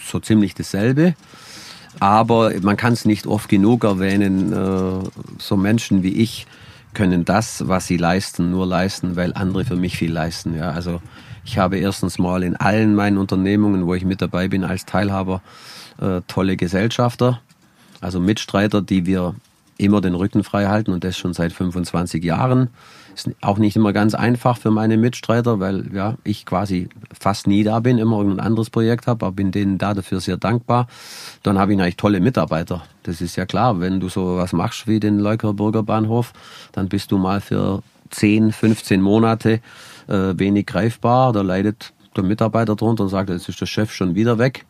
so 0.00 0.20
ziemlich 0.20 0.54
dasselbe. 0.54 1.14
Aber 1.98 2.52
man 2.60 2.76
kann 2.76 2.92
es 2.92 3.04
nicht 3.04 3.26
oft 3.26 3.48
genug 3.48 3.82
erwähnen, 3.82 4.52
äh, 4.52 5.08
so 5.38 5.56
Menschen 5.56 6.02
wie 6.02 6.12
ich 6.12 6.46
können 6.94 7.24
das, 7.24 7.68
was 7.68 7.86
sie 7.86 7.96
leisten, 7.96 8.50
nur 8.50 8.66
leisten, 8.66 9.16
weil 9.16 9.32
andere 9.34 9.64
für 9.64 9.76
mich 9.76 9.98
viel 9.98 10.12
leisten. 10.12 10.56
Ja, 10.56 10.70
also 10.70 11.02
ich 11.44 11.58
habe 11.58 11.78
erstens 11.78 12.18
mal 12.18 12.42
in 12.42 12.56
allen 12.56 12.94
meinen 12.94 13.18
Unternehmungen, 13.18 13.86
wo 13.86 13.94
ich 13.94 14.04
mit 14.04 14.22
dabei 14.22 14.48
bin 14.48 14.64
als 14.64 14.86
Teilhaber, 14.86 15.42
äh, 16.00 16.22
tolle 16.26 16.56
Gesellschafter, 16.56 17.40
also 18.00 18.18
Mitstreiter, 18.18 18.82
die 18.82 19.04
wir 19.04 19.34
immer 19.78 20.00
den 20.00 20.14
Rücken 20.14 20.44
frei 20.44 20.66
halten 20.66 20.92
und 20.92 21.04
das 21.04 21.16
schon 21.16 21.34
seit 21.34 21.52
25 21.52 22.24
Jahren. 22.24 22.68
Ist 23.14 23.30
auch 23.40 23.58
nicht 23.58 23.76
immer 23.76 23.92
ganz 23.92 24.14
einfach 24.14 24.58
für 24.58 24.70
meine 24.70 24.96
Mitstreiter, 24.96 25.60
weil 25.60 25.94
ja, 25.94 26.16
ich 26.24 26.44
quasi 26.46 26.88
fast 27.18 27.46
nie 27.46 27.64
da 27.64 27.80
bin, 27.80 27.98
immer 27.98 28.18
irgendein 28.18 28.46
anderes 28.46 28.70
Projekt 28.70 29.06
habe, 29.06 29.26
aber 29.26 29.34
bin 29.34 29.52
denen 29.52 29.78
da 29.78 29.94
dafür 29.94 30.20
sehr 30.20 30.36
dankbar. 30.36 30.86
Dann 31.42 31.58
habe 31.58 31.72
ich 31.72 31.80
eigentlich 31.80 31.96
tolle 31.96 32.20
Mitarbeiter. 32.20 32.84
Das 33.04 33.20
ist 33.20 33.36
ja 33.36 33.46
klar, 33.46 33.80
wenn 33.80 34.00
du 34.00 34.08
so 34.08 34.36
was 34.36 34.52
machst 34.52 34.86
wie 34.86 35.00
den 35.00 35.18
Leuker 35.18 35.54
Bürgerbahnhof, 35.54 36.32
dann 36.72 36.88
bist 36.88 37.12
du 37.12 37.18
mal 37.18 37.40
für 37.40 37.82
10, 38.10 38.52
15 38.52 39.00
Monate 39.00 39.60
äh, 40.08 40.34
wenig 40.36 40.66
greifbar. 40.66 41.32
Da 41.32 41.42
leidet 41.42 41.92
der 42.16 42.24
Mitarbeiter 42.24 42.76
drunter 42.76 43.04
und 43.04 43.10
sagt, 43.10 43.30
jetzt 43.30 43.48
ist 43.48 43.60
der 43.60 43.66
Chef 43.66 43.92
schon 43.92 44.14
wieder 44.14 44.38
weg 44.38 44.64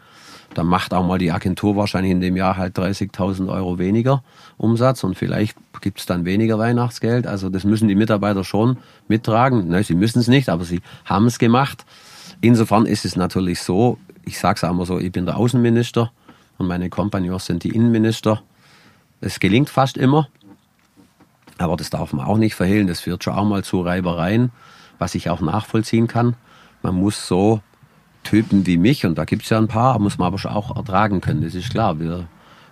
dann 0.54 0.66
macht 0.66 0.94
auch 0.94 1.06
mal 1.06 1.18
die 1.18 1.32
Agentur 1.32 1.76
wahrscheinlich 1.76 2.12
in 2.12 2.20
dem 2.20 2.36
Jahr 2.36 2.56
halt 2.56 2.78
30.000 2.78 3.48
Euro 3.48 3.78
weniger 3.78 4.22
Umsatz 4.56 5.04
und 5.04 5.16
vielleicht 5.16 5.56
gibt 5.80 6.00
es 6.00 6.06
dann 6.06 6.24
weniger 6.24 6.58
Weihnachtsgeld. 6.58 7.26
Also 7.26 7.50
das 7.50 7.64
müssen 7.64 7.88
die 7.88 7.94
Mitarbeiter 7.94 8.44
schon 8.44 8.78
mittragen. 9.08 9.68
Nein, 9.68 9.84
sie 9.84 9.94
müssen 9.94 10.18
es 10.18 10.28
nicht, 10.28 10.48
aber 10.48 10.64
sie 10.64 10.80
haben 11.04 11.26
es 11.26 11.38
gemacht. 11.38 11.84
Insofern 12.40 12.86
ist 12.86 13.04
es 13.04 13.16
natürlich 13.16 13.60
so, 13.60 13.98
ich 14.24 14.38
sage 14.38 14.56
es 14.56 14.64
auch 14.64 14.70
immer 14.70 14.86
so, 14.86 14.98
ich 14.98 15.12
bin 15.12 15.26
der 15.26 15.36
Außenminister 15.36 16.12
und 16.58 16.66
meine 16.66 16.88
Kompagnons 16.88 17.46
sind 17.46 17.64
die 17.64 17.70
Innenminister. 17.70 18.42
Es 19.20 19.40
gelingt 19.40 19.70
fast 19.70 19.96
immer, 19.96 20.28
aber 21.58 21.76
das 21.76 21.90
darf 21.90 22.12
man 22.12 22.26
auch 22.26 22.38
nicht 22.38 22.54
verhehlen. 22.54 22.86
Das 22.86 23.00
führt 23.00 23.24
schon 23.24 23.34
auch 23.34 23.44
mal 23.44 23.64
zu 23.64 23.80
Reibereien, 23.80 24.50
was 24.98 25.14
ich 25.14 25.30
auch 25.30 25.40
nachvollziehen 25.40 26.06
kann. 26.06 26.34
Man 26.82 26.94
muss 26.94 27.26
so 27.26 27.60
Typen 28.26 28.66
wie 28.66 28.76
mich, 28.76 29.06
und 29.06 29.16
da 29.16 29.24
gibt 29.24 29.44
es 29.44 29.50
ja 29.50 29.58
ein 29.58 29.68
paar, 29.68 29.98
muss 30.00 30.18
man 30.18 30.32
aber 30.32 30.56
auch 30.56 30.76
ertragen 30.76 31.20
können, 31.20 31.42
das 31.42 31.54
ist 31.54 31.70
klar. 31.70 32.00
Wir 32.00 32.26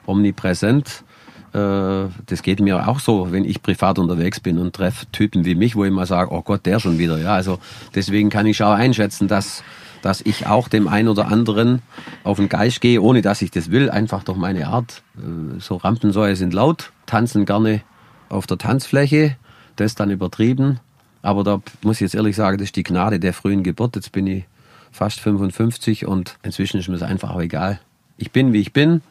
omnipräsent, 0.05 1.05
äh, 1.53 2.09
das 2.27 2.43
geht 2.43 2.59
mir 2.59 2.89
auch 2.89 2.99
so, 2.99 3.31
wenn 3.31 3.45
ich 3.45 3.63
privat 3.63 4.01
unterwegs 4.01 4.41
bin 4.41 4.59
und 4.59 4.75
treffe 4.75 5.07
Typen 5.13 5.45
wie 5.45 5.55
mich, 5.55 5.77
wo 5.77 5.85
ich 5.85 5.93
mal 5.93 6.07
sage, 6.07 6.33
oh 6.33 6.43
Gott, 6.43 6.67
der 6.67 6.81
schon 6.81 6.99
wieder. 6.99 7.19
Ja, 7.19 7.35
also 7.35 7.61
deswegen 7.95 8.31
kann 8.31 8.47
ich 8.47 8.61
auch 8.65 8.73
einschätzen, 8.73 9.29
dass, 9.29 9.63
dass 10.03 10.21
ich 10.23 10.49
auch 10.49 10.67
dem 10.67 10.89
einen 10.89 11.07
oder 11.09 11.29
anderen 11.29 11.83
auf 12.25 12.39
den 12.39 12.49
Geist 12.49 12.81
gehe, 12.81 13.01
ohne 13.01 13.23
dass 13.23 13.41
ich 13.41 13.53
das 13.53 13.71
will, 13.71 13.91
einfach 13.91 14.25
durch 14.25 14.37
meine 14.37 14.67
Art. 14.67 15.03
Äh, 15.17 15.61
so 15.61 15.77
Rampensäue 15.77 16.35
sind 16.35 16.53
laut, 16.53 16.91
tanzen 17.07 17.47
gerne 17.47 17.83
auf 18.29 18.49
der 18.49 18.59
Tanzfläche, 18.59 19.37
das 19.77 19.95
dann 19.95 20.11
übertrieben. 20.11 20.81
Aber 21.23 21.45
da 21.45 21.63
muss 21.83 21.97
ich 21.97 22.01
jetzt 22.01 22.17
ehrlich 22.17 22.35
sagen, 22.35 22.59
das 22.59 22.67
ist 22.67 22.77
die 22.77 22.83
Gnade 22.83 23.21
der 23.21 23.33
frühen 23.33 23.63
Geburt. 23.63 23.95
Jetzt 23.95 24.11
bin 24.11 24.27
ich 24.27 24.45
fast 24.95 25.21
55 25.21 26.07
und 26.07 26.39
inzwischen 26.45 26.79
ist 26.79 26.89
mir 26.89 26.95
das 26.95 27.09
einfach 27.09 27.31
auch 27.31 27.41
egal. 27.41 27.81
Ich 28.17 28.31
bin, 28.31 28.53
wie 28.53 28.61
ich 28.61 28.73
bin. 28.73 29.03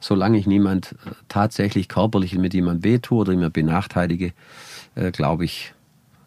Solange 0.00 0.38
ich 0.38 0.46
niemand 0.46 0.92
äh, 0.92 1.10
tatsächlich 1.28 1.88
körperlich 1.88 2.36
mit 2.36 2.54
jemandem 2.54 2.84
wehtue 2.84 3.18
oder 3.18 3.32
immer 3.32 3.50
benachteilige, 3.50 4.32
äh, 4.94 5.10
glaube 5.10 5.44
ich, 5.44 5.74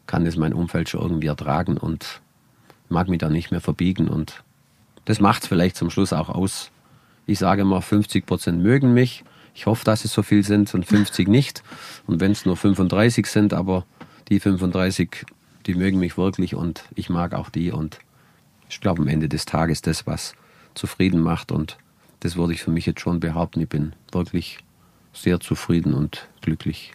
kann 0.05 0.25
das 0.25 0.35
mein 0.35 0.53
Umfeld 0.53 0.89
schon 0.89 1.01
irgendwie 1.01 1.27
ertragen 1.27 1.77
und 1.77 2.21
mag 2.89 3.07
mich 3.07 3.19
da 3.19 3.29
nicht 3.29 3.49
mehr 3.49 3.61
verbiegen. 3.61 4.07
Und 4.07 4.43
das 5.05 5.19
macht 5.19 5.43
es 5.43 5.47
vielleicht 5.47 5.77
zum 5.77 5.89
Schluss 5.89 6.13
auch 6.13 6.29
aus. 6.29 6.69
Ich 7.25 7.39
sage 7.39 7.63
immer, 7.63 7.81
50 7.81 8.25
Prozent 8.25 8.61
mögen 8.61 8.93
mich. 8.93 9.23
Ich 9.55 9.65
hoffe, 9.65 9.83
dass 9.83 10.05
es 10.05 10.13
so 10.13 10.21
viel 10.21 10.43
sind 10.43 10.73
und 10.75 10.85
50 10.85 11.27
nicht. 11.27 11.63
Und 12.05 12.19
wenn 12.19 12.31
es 12.31 12.45
nur 12.45 12.57
35 12.57 13.25
sind, 13.25 13.53
aber 13.53 13.85
die 14.29 14.39
35, 14.39 15.25
die 15.65 15.75
mögen 15.75 15.97
mich 15.97 16.17
wirklich 16.17 16.53
und 16.55 16.83
ich 16.95 17.09
mag 17.09 17.33
auch 17.33 17.49
die 17.49 17.71
und 17.71 17.99
ich 18.71 18.79
glaube 18.79 19.01
am 19.01 19.07
Ende 19.07 19.27
des 19.27 19.45
Tages 19.45 19.81
das, 19.81 20.07
was 20.07 20.34
zufrieden 20.73 21.19
macht. 21.19 21.51
Und 21.51 21.77
das 22.21 22.36
würde 22.38 22.53
ich 22.53 22.63
für 22.63 22.71
mich 22.71 22.86
jetzt 22.86 23.01
schon 23.01 23.19
behaupten. 23.19 23.62
Ich 23.62 23.69
bin 23.69 23.93
wirklich 24.12 24.60
sehr 25.13 25.39
zufrieden 25.39 25.93
und 25.93 26.27
glücklich. 26.41 26.93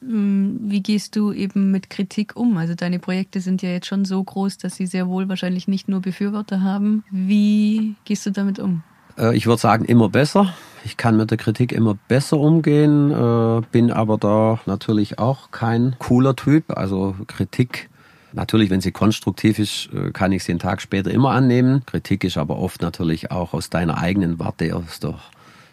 Mm, 0.00 0.70
wie 0.70 0.80
gehst 0.80 1.16
du 1.16 1.32
eben 1.32 1.70
mit 1.72 1.90
Kritik 1.90 2.36
um? 2.36 2.56
Also 2.56 2.74
deine 2.74 3.00
Projekte 3.00 3.40
sind 3.40 3.62
ja 3.62 3.70
jetzt 3.70 3.86
schon 3.86 4.04
so 4.04 4.22
groß, 4.22 4.58
dass 4.58 4.76
sie 4.76 4.86
sehr 4.86 5.08
wohl 5.08 5.28
wahrscheinlich 5.28 5.66
nicht 5.66 5.88
nur 5.88 6.00
Befürworter 6.00 6.62
haben. 6.62 7.04
Wie 7.10 7.96
gehst 8.04 8.24
du 8.26 8.30
damit 8.30 8.60
um? 8.60 8.82
Äh, 9.18 9.36
ich 9.36 9.46
würde 9.46 9.60
sagen, 9.60 9.84
immer 9.84 10.08
besser. 10.08 10.54
Ich 10.84 10.96
kann 10.96 11.16
mit 11.16 11.30
der 11.30 11.38
Kritik 11.38 11.72
immer 11.72 11.96
besser 12.08 12.38
umgehen, 12.38 13.10
äh, 13.10 13.62
bin 13.70 13.90
aber 13.90 14.18
da 14.18 14.60
natürlich 14.66 15.18
auch 15.18 15.50
kein 15.50 15.96
cooler 15.98 16.34
Typ. 16.36 16.76
Also 16.76 17.14
Kritik 17.26 17.88
Natürlich, 18.32 18.70
wenn 18.70 18.80
sie 18.80 18.92
konstruktiv 18.92 19.58
ist, 19.58 19.90
äh, 19.92 20.10
kann 20.10 20.32
ich 20.32 20.44
sie 20.44 20.52
einen 20.52 20.58
Tag 20.58 20.80
später 20.80 21.10
immer 21.10 21.30
annehmen. 21.30 21.84
Kritik 21.86 22.24
ist 22.24 22.38
aber 22.38 22.58
oft 22.58 22.80
natürlich 22.82 23.30
auch 23.30 23.52
aus 23.52 23.70
deiner 23.70 23.98
eigenen 23.98 24.38
Warte, 24.38 24.74
aus 24.74 25.00
der 25.00 25.18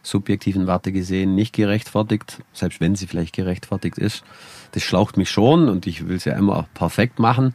subjektiven 0.03 0.67
Warte 0.67 0.91
gesehen 0.91 1.35
nicht 1.35 1.53
gerechtfertigt, 1.53 2.41
selbst 2.53 2.81
wenn 2.81 2.95
sie 2.95 3.07
vielleicht 3.07 3.35
gerechtfertigt 3.35 3.97
ist. 3.97 4.23
Das 4.71 4.83
schlaucht 4.83 5.17
mich 5.17 5.29
schon 5.29 5.69
und 5.69 5.87
ich 5.87 6.07
will 6.07 6.17
es 6.17 6.25
ja 6.25 6.33
immer 6.33 6.67
perfekt 6.73 7.19
machen. 7.19 7.53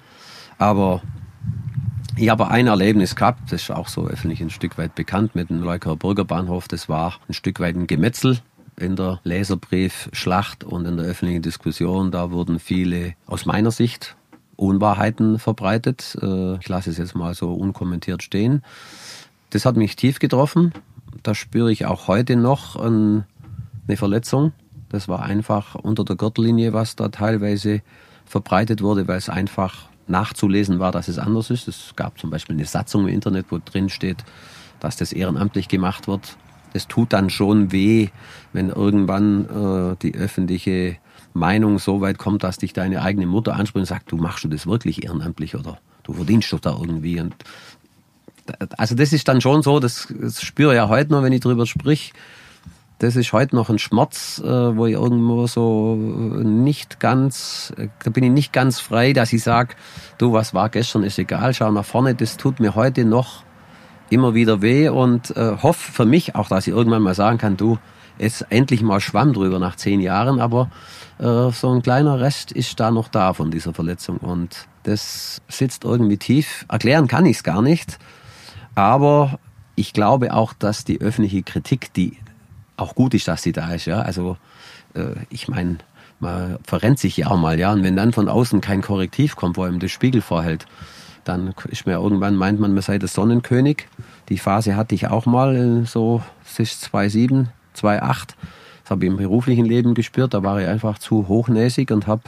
Aber 0.59 1.03
ich 2.17 2.29
habe 2.29 2.49
ein 2.49 2.67
Erlebnis 2.67 3.17
gehabt, 3.17 3.53
das 3.53 3.63
ist 3.63 3.71
auch 3.71 3.89
so 3.89 4.07
öffentlich 4.07 4.41
ein 4.41 4.51
Stück 4.51 4.79
weit 4.79 4.95
bekannt 4.95 5.35
mit 5.35 5.51
dem 5.51 5.63
Leuker 5.63 5.97
Bürgerbahnhof. 5.97 6.69
Das 6.69 6.89
war 6.89 7.19
ein 7.29 7.35
Stück 7.35 7.61
weit 7.61 7.77
ein 7.77 7.87
Gemetzel 7.87 8.39
in 8.77 8.97
der 8.97 9.21
Leserbriefschlacht 9.25 10.65
und 10.65 10.87
in 10.87 10.97
der 10.97 11.07
öffentlichen 11.07 11.43
Diskussion, 11.43 12.11
da 12.11 12.31
wurden 12.31 12.59
viele 12.59 13.15
aus 13.27 13.47
meiner 13.47 13.71
Sicht 13.71 14.17
Unwahrheiten 14.57 15.39
verbreitet. 15.39 16.17
Äh, 16.21 16.57
ich 16.57 16.69
lasse 16.69 16.91
es 16.91 16.99
jetzt 16.99 17.15
mal 17.15 17.35
so 17.35 17.53
unkommentiert 17.53 18.23
stehen. 18.23 18.63
Das 19.51 19.65
hat 19.65 19.77
mich 19.77 19.97
tief 19.97 20.19
getroffen. 20.19 20.73
Da 21.23 21.35
spüre 21.35 21.71
ich 21.71 21.87
auch 21.87 22.09
heute 22.09 22.37
noch 22.37 22.77
eine 22.77 23.25
Verletzung. 23.95 24.53
Das 24.89 25.09
war 25.09 25.23
einfach 25.23 25.75
unter 25.75 26.05
der 26.05 26.17
Gürtellinie, 26.17 26.73
was 26.73 26.97
da 26.97 27.09
teilweise 27.09 27.83
verbreitet 28.27 28.83
wurde, 28.83 29.07
weil 29.09 29.19
es 29.19 29.29
einfach 29.29 29.89
nachzulesen 30.07 30.79
war, 30.79 30.93
dass 30.93 31.09
es 31.09 31.19
anders 31.19 31.51
ist. 31.51 31.69
Es 31.69 31.95
gab 31.97 32.19
zum 32.19 32.31
Beispiel 32.31 32.57
eine 32.57 32.65
Satzung 32.65 33.03
im 33.03 33.15
Internet, 33.15 33.47
wo 33.51 33.59
drin 33.65 33.89
steht, 33.89 34.25
dass 34.81 34.97
das 34.97 35.13
ehrenamtlich 35.13 35.69
gemacht 35.69 36.09
wird. 36.09 36.37
Es 36.73 36.89
tut 36.89 37.13
dann 37.13 37.31
schon 37.31 37.73
weh, 37.73 38.09
wenn 38.53 38.69
irgendwann 38.69 39.45
äh, 39.93 39.97
die 40.03 40.15
öffentliche 40.15 40.97
Meinung 41.35 41.79
so 41.79 42.01
weit 42.01 42.17
kommt, 42.17 42.45
dass 42.45 42.59
dich 42.59 42.73
deine 42.73 43.03
eigene 43.03 43.27
Mutter 43.27 43.55
anspricht 43.55 43.83
und 43.83 43.87
sagt, 43.87 44.11
du 44.11 44.17
machst 44.17 44.45
du 44.45 44.49
das 44.49 44.67
wirklich 44.67 45.05
ehrenamtlich 45.05 45.55
oder 45.57 45.79
du 46.05 46.15
verdienst 46.15 46.53
doch 46.53 46.61
da 46.61 46.71
irgendwie. 46.71 47.21
Und 47.21 47.35
also 48.79 48.95
das 48.95 49.13
ist 49.13 49.27
dann 49.29 49.41
schon 49.41 49.63
so, 49.63 49.81
das, 49.81 50.09
das 50.11 50.41
spüre 50.43 50.73
ich 50.73 50.77
ja 50.77 50.89
heute 50.89 51.13
noch, 51.13 51.23
wenn 51.23 51.33
ich 51.33 51.41
drüber 51.41 51.67
sprich. 51.67 52.13
Das 53.01 53.17
ist 53.17 53.33
heute 53.33 53.57
noch 53.57 53.69
ein 53.69 53.81
Schmerz, 53.81 54.41
äh, 54.43 54.77
wo 54.77 54.87
ich 54.87 54.95
irgendwo 54.95 55.49
so 55.49 55.97
nicht 55.97 57.01
ganz, 57.01 57.75
da 58.05 58.11
bin 58.11 58.23
ich 58.23 58.31
nicht 58.31 58.53
ganz 58.53 58.79
frei, 58.79 59.13
dass 59.13 59.33
ich 59.33 59.43
sage, 59.43 59.75
du, 60.17 60.33
was 60.33 60.55
war 60.55 60.69
gestern, 60.69 61.03
ist 61.03 61.19
egal, 61.19 61.53
schau 61.53 61.73
nach 61.73 61.85
vorne, 61.85 62.15
das 62.15 62.37
tut 62.37 62.61
mir 62.61 62.77
heute 62.77 63.05
noch 63.05 63.43
immer 64.11 64.35
wieder 64.35 64.63
weh 64.63 64.89
und 64.89 65.37
äh, 65.37 65.57
hoffe 65.61 65.91
für 65.91 66.05
mich 66.05 66.37
auch, 66.37 66.49
dass 66.49 66.69
ich 66.69 66.73
irgendwann 66.73 67.03
mal 67.03 67.15
sagen 67.15 67.39
kann, 67.39 67.57
du, 67.57 67.79
jetzt 68.19 68.47
endlich 68.51 68.83
mal 68.83 69.01
schwamm 69.01 69.33
drüber 69.33 69.59
nach 69.59 69.75
zehn 69.75 70.01
Jahren, 70.01 70.41
aber 70.41 70.71
äh, 71.19 71.51
so 71.51 71.73
ein 71.73 71.83
kleiner 71.83 72.21
Rest 72.21 72.53
ist 72.53 72.79
da 72.81 72.91
noch 72.91 73.09
da 73.09 73.33
von 73.33 73.51
dieser 73.51 73.75
Verletzung 73.75 74.19
und 74.19 74.67
das 74.83 75.41
sitzt 75.49 75.85
irgendwie 75.85 76.19
tief. 76.19 76.67
Erklären 76.69 77.09
kann 77.09 77.27
ich 77.27 77.39
es 77.39 77.43
gar 77.43 77.63
nicht, 77.63 77.99
aber 78.75 79.39
ich 79.77 79.93
glaube 79.93 80.35
auch, 80.35 80.53
dass 80.53 80.85
die 80.85 81.01
öffentliche 81.01 81.43
Kritik, 81.43 81.93
die 81.95 82.19
auch 82.77 82.95
gut 82.95 83.15
ist, 83.15 83.29
dass 83.29 83.43
sie 83.43 83.53
da 83.53 83.73
ist, 83.73 83.87
ja, 83.87 84.01
also 84.01 84.37
äh, 84.95 85.15
ich 85.31 85.49
meine, 85.49 85.79
man 86.21 86.59
verrennt 86.65 86.99
sich 86.99 87.17
ja 87.17 87.29
auch 87.29 87.37
mal, 87.37 87.59
ja, 87.59 87.73
und 87.73 87.83
wenn 87.83 87.97
dann 87.97 88.13
von 88.13 88.29
außen 88.29 88.61
kein 88.61 88.83
Korrektiv 88.83 89.37
kommt, 89.37 89.57
wo 89.57 89.63
einem 89.63 89.81
das 89.81 89.91
Spiegel 89.91 90.21
vorhält, 90.21 90.67
dann 91.25 91.55
ist 91.69 91.87
mir 91.87 91.95
irgendwann, 91.95 92.37
meint 92.37 92.61
man, 92.61 92.75
man 92.75 92.83
sei 92.83 92.99
der 92.99 93.09
Sonnenkönig. 93.09 93.89
Die 94.29 94.39
Phase 94.39 94.77
hatte 94.77 94.95
ich 94.95 95.09
auch 95.09 95.27
mal, 95.27 95.57
äh, 95.57 95.87
so, 95.87 96.23
es 96.45 96.59
ist 96.59 96.81
2007, 96.83 97.49
2008. 97.75 98.37
Das 98.85 98.93
habe 98.93 99.05
ich 99.05 99.11
im 99.11 99.17
beruflichen 99.17 99.65
Leben 99.65 99.95
gespürt. 99.95 100.35
Da 100.35 100.45
war 100.45 100.61
ich 100.61 100.69
einfach 100.69 100.99
zu 100.99 101.27
hochnäsig 101.27 101.91
und 101.91 102.07
habe 102.07 102.23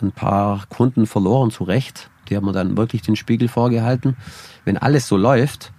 ein 0.00 0.10
paar 0.10 0.66
Kunden 0.68 1.06
verloren, 1.06 1.52
zu 1.52 1.64
Recht. 1.64 2.10
Die 2.28 2.36
haben 2.36 2.44
mir 2.44 2.52
dann 2.52 2.76
wirklich 2.76 3.02
den 3.02 3.14
Spiegel 3.14 3.46
vorgehalten. 3.46 4.16
Wenn 4.64 4.76
alles 4.76 5.06
so 5.06 5.16
läuft, 5.16 5.72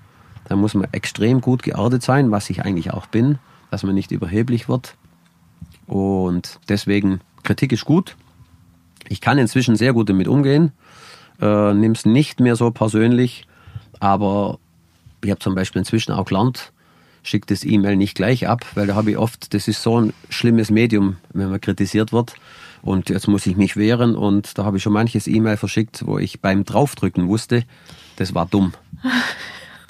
dann 0.46 0.60
muss 0.60 0.74
man 0.74 0.88
extrem 0.94 1.42
gut 1.42 1.64
geerdet 1.64 2.04
sein, 2.04 2.32
was 2.32 2.50
ich 2.50 2.64
eigentlich 2.64 2.94
auch 2.94 3.08
bin, 3.08 3.38
dass 3.70 3.84
man 3.84 3.96
nicht 3.96 4.12
überheblich 4.12 4.70
wird. 4.70 4.96
Und 5.88 6.60
deswegen, 6.70 7.20
Kritik 7.44 7.74
ist 7.74 7.84
gut. 7.84 8.16
Ich 9.10 9.20
kann 9.20 9.38
inzwischen 9.38 9.76
sehr 9.76 9.92
gut 9.92 10.10
damit 10.10 10.28
umgehen 10.28 10.72
äh, 11.42 11.74
nimm 11.74 11.92
es 11.92 12.06
nicht 12.06 12.40
mehr 12.40 12.56
so 12.56 12.72
persönlich, 12.72 13.48
aber 14.00 14.60
ich 15.24 15.30
habe 15.30 15.40
zum 15.40 15.56
Beispiel 15.56 15.80
inzwischen 15.80 16.12
auch 16.12 16.26
gelernt, 16.26 16.72
schickt 17.28 17.52
das 17.52 17.64
E-Mail 17.64 17.98
nicht 17.98 18.16
gleich 18.16 18.48
ab, 18.48 18.66
weil 18.76 18.88
da 18.88 18.96
habe 18.96 19.12
ich 19.12 19.18
oft, 19.18 19.54
das 19.54 19.68
ist 19.68 19.84
so 19.84 20.00
ein 20.00 20.14
schlimmes 20.30 20.72
Medium, 20.72 21.18
wenn 21.34 21.50
man 21.50 21.60
kritisiert 21.60 22.14
wird. 22.14 22.36
Und 22.82 23.10
jetzt 23.10 23.28
muss 23.28 23.46
ich 23.46 23.58
mich 23.58 23.76
wehren 23.76 24.16
und 24.16 24.58
da 24.58 24.64
habe 24.64 24.78
ich 24.78 24.84
schon 24.84 24.94
manches 24.94 25.28
E-Mail 25.28 25.58
verschickt, 25.58 26.06
wo 26.06 26.20
ich 26.20 26.40
beim 26.40 26.64
Draufdrücken 26.64 27.28
wusste, 27.28 27.64
das 28.16 28.34
war 28.34 28.46
dumm. 28.46 28.74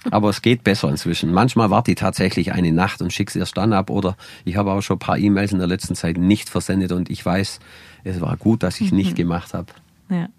Aber 0.10 0.30
es 0.30 0.42
geht 0.42 0.64
besser 0.64 0.90
inzwischen. 0.90 1.34
Manchmal 1.34 1.70
warte 1.70 1.92
ich 1.92 1.98
tatsächlich 1.98 2.54
eine 2.54 2.72
Nacht 2.72 3.02
und 3.02 3.12
schicke 3.12 3.30
es 3.30 3.36
erst 3.36 3.58
dann 3.58 3.74
ab. 3.74 3.90
Oder 3.90 4.16
ich 4.46 4.56
habe 4.56 4.72
auch 4.72 4.82
schon 4.82 4.96
ein 4.96 5.00
paar 5.00 5.18
E-Mails 5.18 5.52
in 5.52 5.58
der 5.58 5.68
letzten 5.68 5.96
Zeit 5.96 6.18
nicht 6.18 6.50
versendet 6.50 6.94
und 6.94 7.10
ich 7.10 7.26
weiß, 7.26 7.60
es 8.06 8.22
war 8.22 8.38
gut, 8.38 8.64
dass 8.64 8.80
ich 8.80 8.92
mhm. 8.92 8.98
nicht 8.98 9.16
gemacht 9.16 9.54
habe. 9.54 9.74
Ja. 10.10 10.30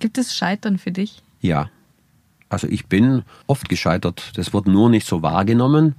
Gibt 0.00 0.18
es 0.18 0.36
Scheitern 0.36 0.76
für 0.76 0.92
dich? 0.92 1.22
Ja. 1.40 1.70
Also 2.48 2.66
ich 2.68 2.86
bin 2.86 3.22
oft 3.46 3.68
gescheitert. 3.68 4.32
Das 4.36 4.52
wird 4.52 4.66
nur 4.66 4.88
nicht 4.90 5.06
so 5.06 5.22
wahrgenommen, 5.22 5.94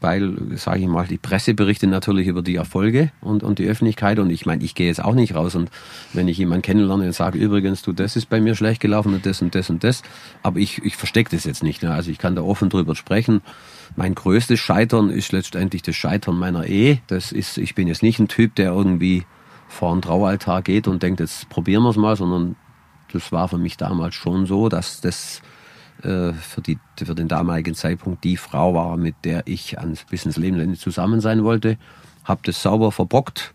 weil, 0.00 0.36
sage 0.56 0.80
ich 0.80 0.86
mal, 0.86 1.06
die 1.06 1.18
Presse 1.18 1.54
berichtet 1.54 1.90
natürlich 1.90 2.28
über 2.28 2.42
die 2.42 2.54
Erfolge 2.54 3.10
und, 3.20 3.42
und 3.42 3.58
die 3.58 3.66
Öffentlichkeit. 3.66 4.18
Und 4.20 4.30
ich 4.30 4.46
meine, 4.46 4.62
ich 4.62 4.74
gehe 4.74 4.86
jetzt 4.86 5.02
auch 5.02 5.14
nicht 5.14 5.34
raus 5.34 5.56
und 5.56 5.70
wenn 6.12 6.28
ich 6.28 6.38
jemanden 6.38 6.62
kennenlerne 6.62 7.06
und 7.06 7.12
sage, 7.12 7.38
übrigens, 7.38 7.82
du, 7.82 7.92
das 7.92 8.14
ist 8.14 8.28
bei 8.28 8.40
mir 8.40 8.54
schlecht 8.54 8.80
gelaufen 8.80 9.12
und 9.12 9.26
das 9.26 9.42
und 9.42 9.54
das 9.54 9.70
und 9.70 9.82
das. 9.82 10.02
Aber 10.42 10.60
ich, 10.60 10.84
ich 10.84 10.96
verstecke 10.96 11.34
das 11.34 11.44
jetzt 11.44 11.64
nicht. 11.64 11.82
Ne? 11.82 11.92
Also 11.92 12.10
ich 12.10 12.18
kann 12.18 12.36
da 12.36 12.42
offen 12.42 12.68
drüber 12.68 12.94
sprechen. 12.94 13.42
Mein 13.96 14.14
größtes 14.14 14.60
Scheitern 14.60 15.10
ist 15.10 15.32
letztendlich 15.32 15.82
das 15.82 15.96
Scheitern 15.96 16.38
meiner 16.38 16.66
Ehe. 16.66 17.00
Das 17.08 17.32
ist, 17.32 17.58
ich 17.58 17.74
bin 17.74 17.88
jetzt 17.88 18.02
nicht 18.02 18.20
ein 18.20 18.28
Typ, 18.28 18.54
der 18.54 18.70
irgendwie 18.70 19.24
vor 19.66 19.92
einen 19.92 20.02
Traualtar 20.02 20.62
geht 20.62 20.86
und 20.86 21.02
denkt, 21.02 21.20
jetzt 21.20 21.48
probieren 21.48 21.82
wir 21.82 21.90
es 21.90 21.96
mal, 21.96 22.16
sondern 22.16 22.56
das 23.12 23.32
war 23.32 23.48
für 23.48 23.58
mich 23.58 23.76
damals 23.76 24.14
schon 24.14 24.46
so, 24.46 24.68
dass 24.68 25.00
das 25.00 25.42
äh, 26.02 26.32
für, 26.32 26.60
die, 26.60 26.78
für 26.96 27.14
den 27.14 27.28
damaligen 27.28 27.74
Zeitpunkt 27.74 28.24
die 28.24 28.36
Frau 28.36 28.74
war, 28.74 28.96
mit 28.96 29.16
der 29.24 29.42
ich 29.46 29.78
ans, 29.78 30.04
bis 30.04 30.24
ins 30.24 30.36
Leben 30.36 30.74
zusammen 30.76 31.20
sein 31.20 31.44
wollte. 31.44 31.76
Habe 32.24 32.40
das 32.44 32.62
sauber 32.62 32.92
verbockt. 32.92 33.54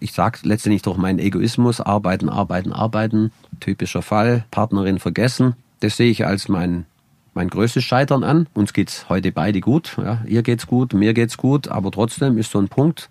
Ich 0.00 0.12
sage 0.12 0.40
letztendlich 0.42 0.82
durch 0.82 0.96
meinen 0.96 1.18
Egoismus, 1.18 1.80
arbeiten, 1.80 2.28
arbeiten, 2.28 2.72
arbeiten. 2.72 3.32
Typischer 3.60 4.02
Fall, 4.02 4.44
Partnerin 4.50 4.98
vergessen. 4.98 5.54
Das 5.80 5.96
sehe 5.96 6.10
ich 6.10 6.26
als 6.26 6.48
mein, 6.48 6.86
mein 7.32 7.48
größtes 7.48 7.84
Scheitern 7.84 8.24
an. 8.24 8.48
Uns 8.54 8.72
geht's 8.72 9.08
heute 9.08 9.32
beide 9.32 9.60
gut. 9.60 9.96
Ja, 9.96 10.22
ihr 10.26 10.42
geht's 10.42 10.66
gut, 10.66 10.94
mir 10.94 11.14
geht's 11.14 11.36
gut, 11.36 11.68
aber 11.68 11.90
trotzdem 11.90 12.38
ist 12.38 12.50
so 12.50 12.58
ein 12.58 12.68
Punkt. 12.68 13.08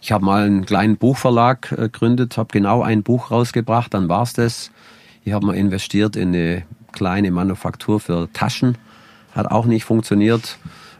Ich 0.00 0.12
habe 0.12 0.24
mal 0.24 0.44
einen 0.44 0.64
kleinen 0.64 0.96
Buchverlag 0.96 1.72
äh, 1.72 1.76
gegründet, 1.76 2.36
habe 2.36 2.50
genau 2.52 2.82
ein 2.82 3.02
Buch 3.02 3.30
rausgebracht, 3.30 3.94
dann 3.94 4.08
war's 4.08 4.32
das. 4.32 4.70
Ich 5.24 5.32
habe 5.32 5.46
mal 5.46 5.56
investiert 5.56 6.16
in 6.16 6.28
eine 6.28 6.64
kleine 6.92 7.30
Manufaktur 7.30 8.00
für 8.00 8.28
Taschen. 8.32 8.76
Hat 9.32 9.50
auch 9.50 9.66
nicht 9.66 9.84
funktioniert. 9.84 10.58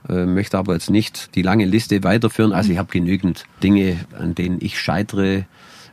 Äh, 0.09 0.27
möchte 0.27 0.59
aber 0.59 0.74
jetzt 0.74 0.90
nicht 0.90 1.35
die 1.35 1.42
lange 1.42 1.64
Liste 1.64 2.03
weiterführen. 2.05 2.53
Also 2.53 2.72
ich 2.72 2.79
habe 2.79 2.90
genügend 2.90 3.44
Dinge, 3.62 3.98
an 4.18 4.35
denen 4.35 4.59
ich 4.61 4.79
scheitere. 4.79 5.44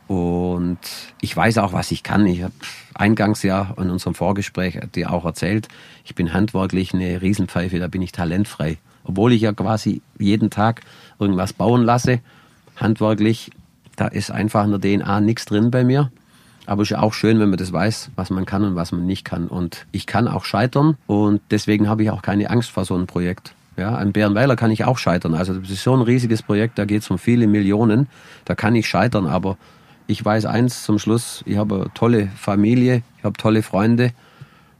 Und 0.06 0.78
ich 1.20 1.36
weiß 1.36 1.58
auch, 1.58 1.72
was 1.72 1.90
ich 1.90 2.02
kann. 2.02 2.26
Ich 2.26 2.42
habe 2.42 2.54
eingangs 2.94 3.42
ja 3.42 3.74
in 3.76 3.90
unserem 3.90 4.14
Vorgespräch 4.14 4.78
dir 4.94 5.12
auch 5.12 5.24
erzählt, 5.24 5.68
ich 6.04 6.14
bin 6.14 6.32
handwerklich 6.32 6.94
eine 6.94 7.20
Riesenpfeife, 7.20 7.78
da 7.78 7.88
bin 7.88 8.02
ich 8.02 8.12
talentfrei. 8.12 8.78
Obwohl 9.04 9.32
ich 9.32 9.42
ja 9.42 9.52
quasi 9.52 10.02
jeden 10.18 10.50
Tag 10.50 10.82
irgendwas 11.18 11.52
bauen 11.52 11.82
lasse, 11.82 12.20
handwerklich, 12.76 13.50
da 13.96 14.06
ist 14.06 14.30
einfach 14.30 14.64
in 14.64 14.78
der 14.78 14.80
DNA 14.80 15.20
nichts 15.20 15.44
drin 15.44 15.70
bei 15.70 15.84
mir. 15.84 16.10
Aber 16.66 16.82
es 16.82 16.90
ist 16.90 16.96
auch 16.98 17.14
schön, 17.14 17.38
wenn 17.38 17.48
man 17.48 17.58
das 17.58 17.72
weiß, 17.72 18.10
was 18.16 18.30
man 18.30 18.44
kann 18.44 18.64
und 18.64 18.74
was 18.74 18.92
man 18.92 19.06
nicht 19.06 19.24
kann. 19.24 19.46
Und 19.46 19.86
ich 19.92 20.06
kann 20.06 20.26
auch 20.26 20.44
scheitern 20.44 20.96
und 21.06 21.40
deswegen 21.50 21.88
habe 21.88 22.02
ich 22.02 22.10
auch 22.10 22.22
keine 22.22 22.50
Angst 22.50 22.70
vor 22.70 22.84
so 22.84 22.94
einem 22.94 23.06
Projekt. 23.06 23.54
Ja, 23.76 23.94
an 23.94 24.12
Bärenweiler 24.12 24.56
kann 24.56 24.70
ich 24.70 24.84
auch 24.84 24.98
scheitern. 24.98 25.34
Also 25.34 25.54
das 25.54 25.70
ist 25.70 25.82
so 25.82 25.94
ein 25.94 26.00
riesiges 26.00 26.42
Projekt, 26.42 26.78
da 26.78 26.84
geht 26.84 27.02
es 27.02 27.10
um 27.10 27.18
viele 27.18 27.46
Millionen. 27.46 28.08
Da 28.44 28.54
kann 28.54 28.74
ich 28.74 28.88
scheitern, 28.88 29.26
aber 29.26 29.58
ich 30.06 30.24
weiß 30.24 30.46
eins 30.46 30.82
zum 30.82 30.98
Schluss, 30.98 31.42
ich 31.46 31.56
habe 31.56 31.74
eine 31.76 31.94
tolle 31.94 32.28
Familie, 32.36 33.02
ich 33.18 33.24
habe 33.24 33.36
tolle 33.36 33.62
Freunde 33.62 34.12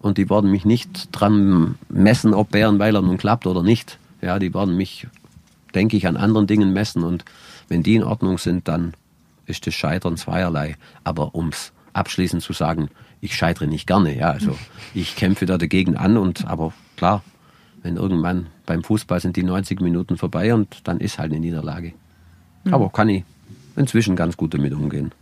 und 0.01 0.19
die 0.19 0.31
werden 0.31 0.51
mich 0.51 0.65
nicht 0.65 1.09
dran 1.13 1.77
messen, 1.89 2.35
ob 2.35 2.51
Bärenweiler 2.51 3.03
nun 3.03 3.19
klappt 3.19 3.47
oder 3.47 3.63
nicht. 3.63 3.99
Ja, 4.23 4.39
die 4.39 4.55
werden 4.55 4.77
mich, 4.77 5.07
denke 5.75 5.97
ich, 5.97 6.07
an 6.07 6.17
anderen 6.17 6.47
Dingen 6.47 6.73
messen 6.73 7.05
und 7.05 7.25
wenn 7.69 7.83
die 7.83 7.97
in 7.97 8.03
Ordnung 8.03 8.39
sind, 8.39 8.67
dann 8.67 8.95
ist 9.47 9.67
das 9.67 9.75
Scheitern 9.75 10.17
zweierlei. 10.17 10.77
Aber 11.05 11.35
ums 11.35 11.73
abschließend 11.97 12.43
zu 12.43 12.53
sagen, 12.53 12.89
ich 13.21 13.37
scheitere 13.37 13.67
nicht 13.67 13.87
gerne. 13.87 14.17
Ja, 14.17 14.31
also 14.31 14.57
ich 14.95 15.17
kämpfe 15.17 15.47
da 15.47 15.59
dagegen 15.59 15.97
an 15.97 16.17
und 16.17 16.47
aber 16.47 16.73
klar, 16.97 17.23
wenn 17.83 17.97
irgendwann 17.97 18.47
beim 18.67 18.83
Fußball 18.83 19.21
sind 19.21 19.37
die 19.37 19.43
90 19.43 19.81
Minuten 19.81 20.17
vorbei 20.17 20.55
und 20.55 20.81
dann 20.85 20.99
ist 20.99 21.19
halt 21.19 21.33
eine 21.33 21.41
Niederlage. 21.41 21.93
Mhm. 22.65 22.75
Aber 22.75 22.91
kann 22.91 23.09
ich 23.09 23.25
inzwischen 23.77 24.17
ganz 24.17 24.37
gut 24.37 24.55
damit 24.55 24.73
umgehen. 24.73 25.13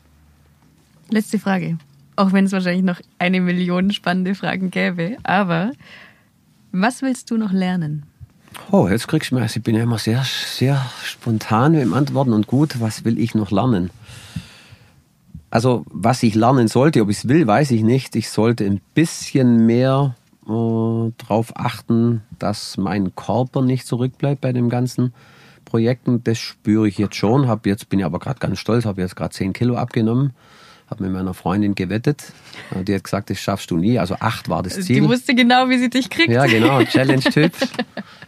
Letzte 1.10 1.38
Frage. 1.38 1.78
Auch 2.16 2.32
wenn 2.32 2.46
es 2.46 2.52
wahrscheinlich 2.52 2.84
noch 2.84 3.00
eine 3.18 3.40
Million 3.40 3.90
spannende 3.90 4.34
Fragen 4.34 4.70
gäbe. 4.70 5.16
Aber 5.24 5.72
was 6.72 7.02
willst 7.02 7.30
du 7.30 7.37
noch 7.37 7.52
lernen? 7.52 8.04
Oh, 8.70 8.88
jetzt 8.88 9.08
kriegst 9.08 9.30
du 9.30 9.34
mir, 9.34 9.42
also 9.42 9.58
ich 9.58 9.64
bin 9.64 9.74
ja 9.74 9.82
immer 9.82 9.98
sehr, 9.98 10.24
sehr 10.24 10.84
spontan 11.02 11.74
im 11.74 11.92
Antworten 11.92 12.32
und 12.32 12.46
gut, 12.46 12.80
was 12.80 13.04
will 13.04 13.18
ich 13.18 13.34
noch 13.34 13.50
lernen? 13.50 13.90
Also, 15.55 15.85
was 15.88 16.21
ich 16.25 16.35
lernen 16.35 16.67
sollte, 16.67 17.01
ob 17.01 17.11
ich 17.11 17.19
es 17.19 17.29
will, 17.29 17.47
weiß 17.47 17.71
ich 17.71 17.85
nicht. 17.85 18.17
Ich 18.17 18.29
sollte 18.29 18.64
ein 18.64 18.81
bisschen 18.93 19.67
mehr 19.67 20.17
äh, 20.49 21.12
darauf 21.17 21.57
achten, 21.57 22.23
dass 22.40 22.77
mein 22.77 23.14
Körper 23.14 23.62
nicht 23.62 23.87
zurückbleibt 23.87 24.40
bei 24.40 24.53
dem 24.53 24.69
ganzen 24.69 25.14
Projekten, 25.64 26.25
das 26.25 26.38
spüre 26.38 26.88
ich 26.88 26.99
jetzt 26.99 27.14
schon. 27.14 27.47
Hab 27.47 27.67
jetzt 27.67 27.88
bin 27.88 28.01
ich 28.01 28.05
aber 28.05 28.19
gerade 28.19 28.40
ganz 28.40 28.59
stolz, 28.59 28.85
habe 28.85 29.01
jetzt 29.01 29.14
gerade 29.14 29.33
10 29.33 29.53
Kilo 29.53 29.77
abgenommen 29.77 30.33
habe 30.90 31.05
mit 31.05 31.12
meiner 31.12 31.35
Freundin 31.35 31.75
gewettet. 31.75 32.33
Die 32.87 32.95
hat 32.95 33.05
gesagt, 33.05 33.31
das 33.31 33.38
schaffst 33.38 33.71
du 33.71 33.77
nie. 33.77 33.99
Also 33.99 34.17
acht 34.21 34.49
war 34.49 34.62
das 34.62 34.75
Ziel. 34.81 35.01
Die 35.01 35.09
wusste 35.09 35.35
genau, 35.35 35.69
wie 35.69 35.79
sie 35.79 35.88
dich 35.88 36.11
kriegt. 36.11 36.31
Ja, 36.31 36.47
genau, 36.47 36.83
Challenge-Typ. 36.83 37.53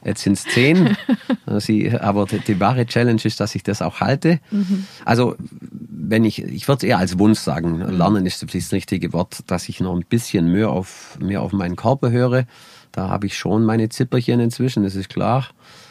Jetzt 0.04 0.22
sind 0.22 0.34
es 0.34 0.44
zehn. 0.44 0.96
Sie, 1.58 1.92
aber 1.92 2.26
die, 2.26 2.40
die, 2.40 2.58
wahre 2.58 2.86
Challenge 2.86 3.20
ist, 3.22 3.40
dass 3.40 3.54
ich 3.54 3.62
das 3.62 3.82
auch 3.82 4.00
halte. 4.00 4.40
Mhm. 4.50 4.86
Also, 5.04 5.36
wenn 6.08 6.24
ich, 6.24 6.42
ich 6.42 6.68
würde 6.68 6.78
es 6.78 6.88
eher 6.88 6.98
als 6.98 7.18
Wunsch 7.18 7.38
sagen, 7.38 7.80
lernen 7.80 8.26
ist 8.26 8.42
das 8.42 8.72
richtige 8.72 9.12
Wort, 9.12 9.38
dass 9.48 9.68
ich 9.68 9.80
noch 9.80 9.94
ein 9.94 10.04
bisschen 10.08 10.50
mehr 10.52 10.70
auf, 10.70 11.18
mehr 11.20 11.42
auf 11.42 11.52
meinen 11.52 11.76
Körper 11.76 12.10
höre. 12.10 12.44
Da 12.92 13.08
habe 13.08 13.26
ich 13.26 13.36
schon 13.36 13.64
meine 13.64 13.88
Zipperchen 13.88 14.40
inzwischen, 14.40 14.84
das 14.84 14.94
ist 14.94 15.08
klar. 15.08 15.48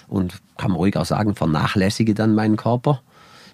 Und 0.07 0.41
kann 0.57 0.71
man 0.71 0.77
ruhig 0.77 0.97
auch 0.97 1.05
sagen, 1.05 1.35
vernachlässige 1.35 2.13
dann 2.13 2.35
meinen 2.35 2.55
Körper. 2.55 3.01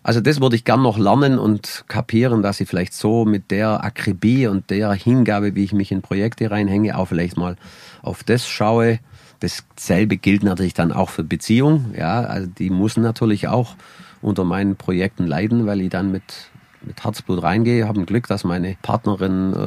Also 0.04 0.20
das 0.20 0.42
würde 0.42 0.56
ich 0.56 0.66
gern 0.66 0.82
noch 0.82 0.98
lernen 0.98 1.38
und 1.38 1.86
kapieren, 1.88 2.42
dass 2.42 2.60
ich 2.60 2.68
vielleicht 2.68 2.94
so 2.94 3.24
mit 3.24 3.52
der 3.52 3.84
Akribie 3.84 4.48
und 4.48 4.70
der 4.70 4.92
Hingabe, 4.94 5.56
wie 5.56 5.64
ich 5.64 5.74
mich 5.74 5.92
in 5.92 6.02
Projekte 6.02 6.50
reinhänge, 6.50 6.98
auch 6.98 7.06
vielleicht 7.06 7.38
mal 7.38 7.56
auf 8.02 8.24
das 8.24 8.48
schaue. 8.48 9.00
Dasselbe 9.40 10.18
gilt 10.18 10.44
natürlich 10.44 10.74
dann 10.74 10.92
auch 10.92 11.10
für 11.10 11.24
Beziehungen. 11.24 11.94
Ja, 11.98 12.22
also 12.22 12.48
die 12.48 12.70
müssen 12.70 13.04
natürlich 13.04 13.48
auch 13.48 13.76
unter 14.22 14.44
meinen 14.44 14.76
Projekten 14.76 15.26
leiden, 15.26 15.66
weil 15.66 15.82
ich 15.82 15.90
dann 15.90 16.12
mit 16.12 16.51
mit 16.84 17.04
Herzblut 17.04 17.44
reingehe. 17.44 17.82
Ich 17.82 17.88
habe 17.88 18.00
ein 18.00 18.06
Glück, 18.06 18.28
dass 18.28 18.44
meine 18.44 18.76
Partnerin 18.82 19.54
äh, 19.54 19.58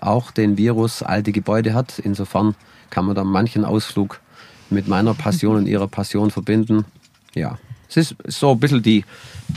auch 0.00 0.30
den 0.30 0.58
Virus 0.58 1.02
alte 1.02 1.32
Gebäude 1.32 1.74
hat. 1.74 1.98
Insofern 1.98 2.54
kann 2.90 3.06
man 3.06 3.14
da 3.14 3.24
manchen 3.24 3.64
Ausflug 3.64 4.20
mit 4.70 4.88
meiner 4.88 5.14
Passion 5.14 5.56
und 5.56 5.66
ihrer 5.66 5.88
Passion 5.88 6.30
verbinden. 6.30 6.84
Ja, 7.34 7.58
es 7.88 7.96
ist 7.96 8.16
so 8.26 8.52
ein 8.52 8.60
bisschen 8.60 8.82
die, 8.82 9.04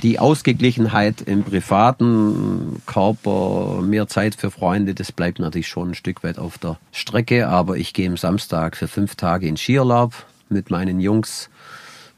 die 0.04 0.20
Ausgeglichenheit 0.20 1.22
im 1.22 1.44
privaten 1.44 2.82
Körper, 2.86 3.82
mehr 3.82 4.08
Zeit 4.08 4.36
für 4.36 4.52
Freunde, 4.52 4.94
das 4.94 5.12
bleibt 5.12 5.40
natürlich 5.40 5.68
schon 5.68 5.92
ein 5.92 5.96
Stück 5.96 6.24
weit 6.24 6.38
auf 6.38 6.58
der 6.58 6.78
Strecke. 6.92 7.48
Aber 7.48 7.78
ich 7.78 7.94
gehe 7.94 8.08
am 8.08 8.18
Samstag 8.18 8.76
für 8.76 8.88
fünf 8.88 9.16
Tage 9.16 9.48
in 9.48 9.58
Skiurlaub 9.58 10.14
mit 10.50 10.70
meinen 10.70 11.00
Jungs. 11.00 11.50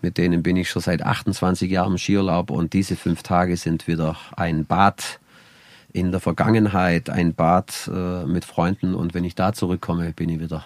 Mit 0.02 0.18
denen 0.18 0.44
bin 0.44 0.56
ich 0.56 0.70
schon 0.70 0.82
seit 0.82 1.02
28 1.02 1.70
Jahren 1.70 1.94
im 1.94 1.98
Skiurlaub 1.98 2.52
und 2.52 2.74
diese 2.74 2.96
fünf 2.96 3.24
Tage 3.24 3.58
sind 3.58 3.88
wieder 3.88 4.16
ein 4.36 4.66
Bad 4.66 5.20
in 5.92 6.12
der 6.12 6.20
Vergangenheit, 6.20 7.10
ein 7.10 7.34
Bad 7.34 7.90
äh, 7.94 8.26
mit 8.26 8.46
Freunden 8.46 8.96
und 8.96 9.14
wenn 9.14 9.24
ich 9.24 9.36
da 9.36 9.54
zurückkomme, 9.54 10.14
bin 10.14 10.30
ich 10.30 10.40
wieder 10.40 10.64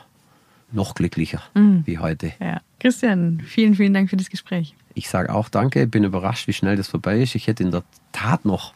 noch 0.71 0.95
glücklicher 0.95 1.41
mhm. 1.53 1.83
wie 1.85 1.99
heute. 1.99 2.33
Ja. 2.39 2.61
Christian, 2.79 3.41
vielen, 3.45 3.75
vielen 3.75 3.93
Dank 3.93 4.09
für 4.09 4.17
das 4.17 4.29
Gespräch. 4.29 4.75
Ich 4.93 5.09
sage 5.09 5.33
auch 5.33 5.49
danke, 5.49 5.87
bin 5.87 6.03
überrascht, 6.03 6.47
wie 6.47 6.53
schnell 6.53 6.75
das 6.75 6.87
vorbei 6.87 7.21
ist. 7.21 7.35
Ich 7.35 7.47
hätte 7.47 7.63
in 7.63 7.71
der 7.71 7.83
Tat 8.11 8.45
noch 8.45 8.73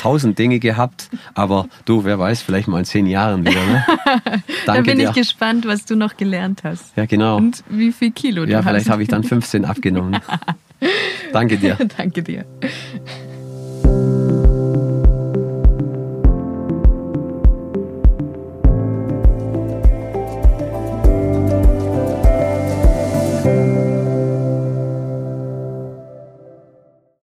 tausend 0.00 0.38
Dinge 0.38 0.58
gehabt, 0.58 1.10
aber 1.34 1.66
du, 1.84 2.04
wer 2.04 2.18
weiß, 2.18 2.42
vielleicht 2.42 2.68
mal 2.68 2.78
in 2.78 2.84
zehn 2.84 3.06
Jahren 3.06 3.44
wieder. 3.44 3.64
Ne? 3.64 3.84
Danke 4.24 4.42
da 4.66 4.80
bin 4.80 4.98
dir. 4.98 5.08
ich 5.08 5.14
gespannt, 5.14 5.66
was 5.66 5.84
du 5.84 5.96
noch 5.96 6.16
gelernt 6.16 6.62
hast. 6.64 6.96
Ja, 6.96 7.06
genau. 7.06 7.36
Und 7.36 7.62
wie 7.68 7.92
viel 7.92 8.10
Kilo 8.10 8.44
du 8.44 8.52
ja, 8.52 8.58
hast. 8.58 8.64
Ja, 8.64 8.70
vielleicht 8.70 8.90
habe 8.90 9.02
ich 9.02 9.08
dann 9.08 9.24
15 9.24 9.64
abgenommen. 9.64 10.20
Danke 11.32 11.56
dir. 11.56 11.76
Danke 11.96 12.22
dir. 12.22 12.44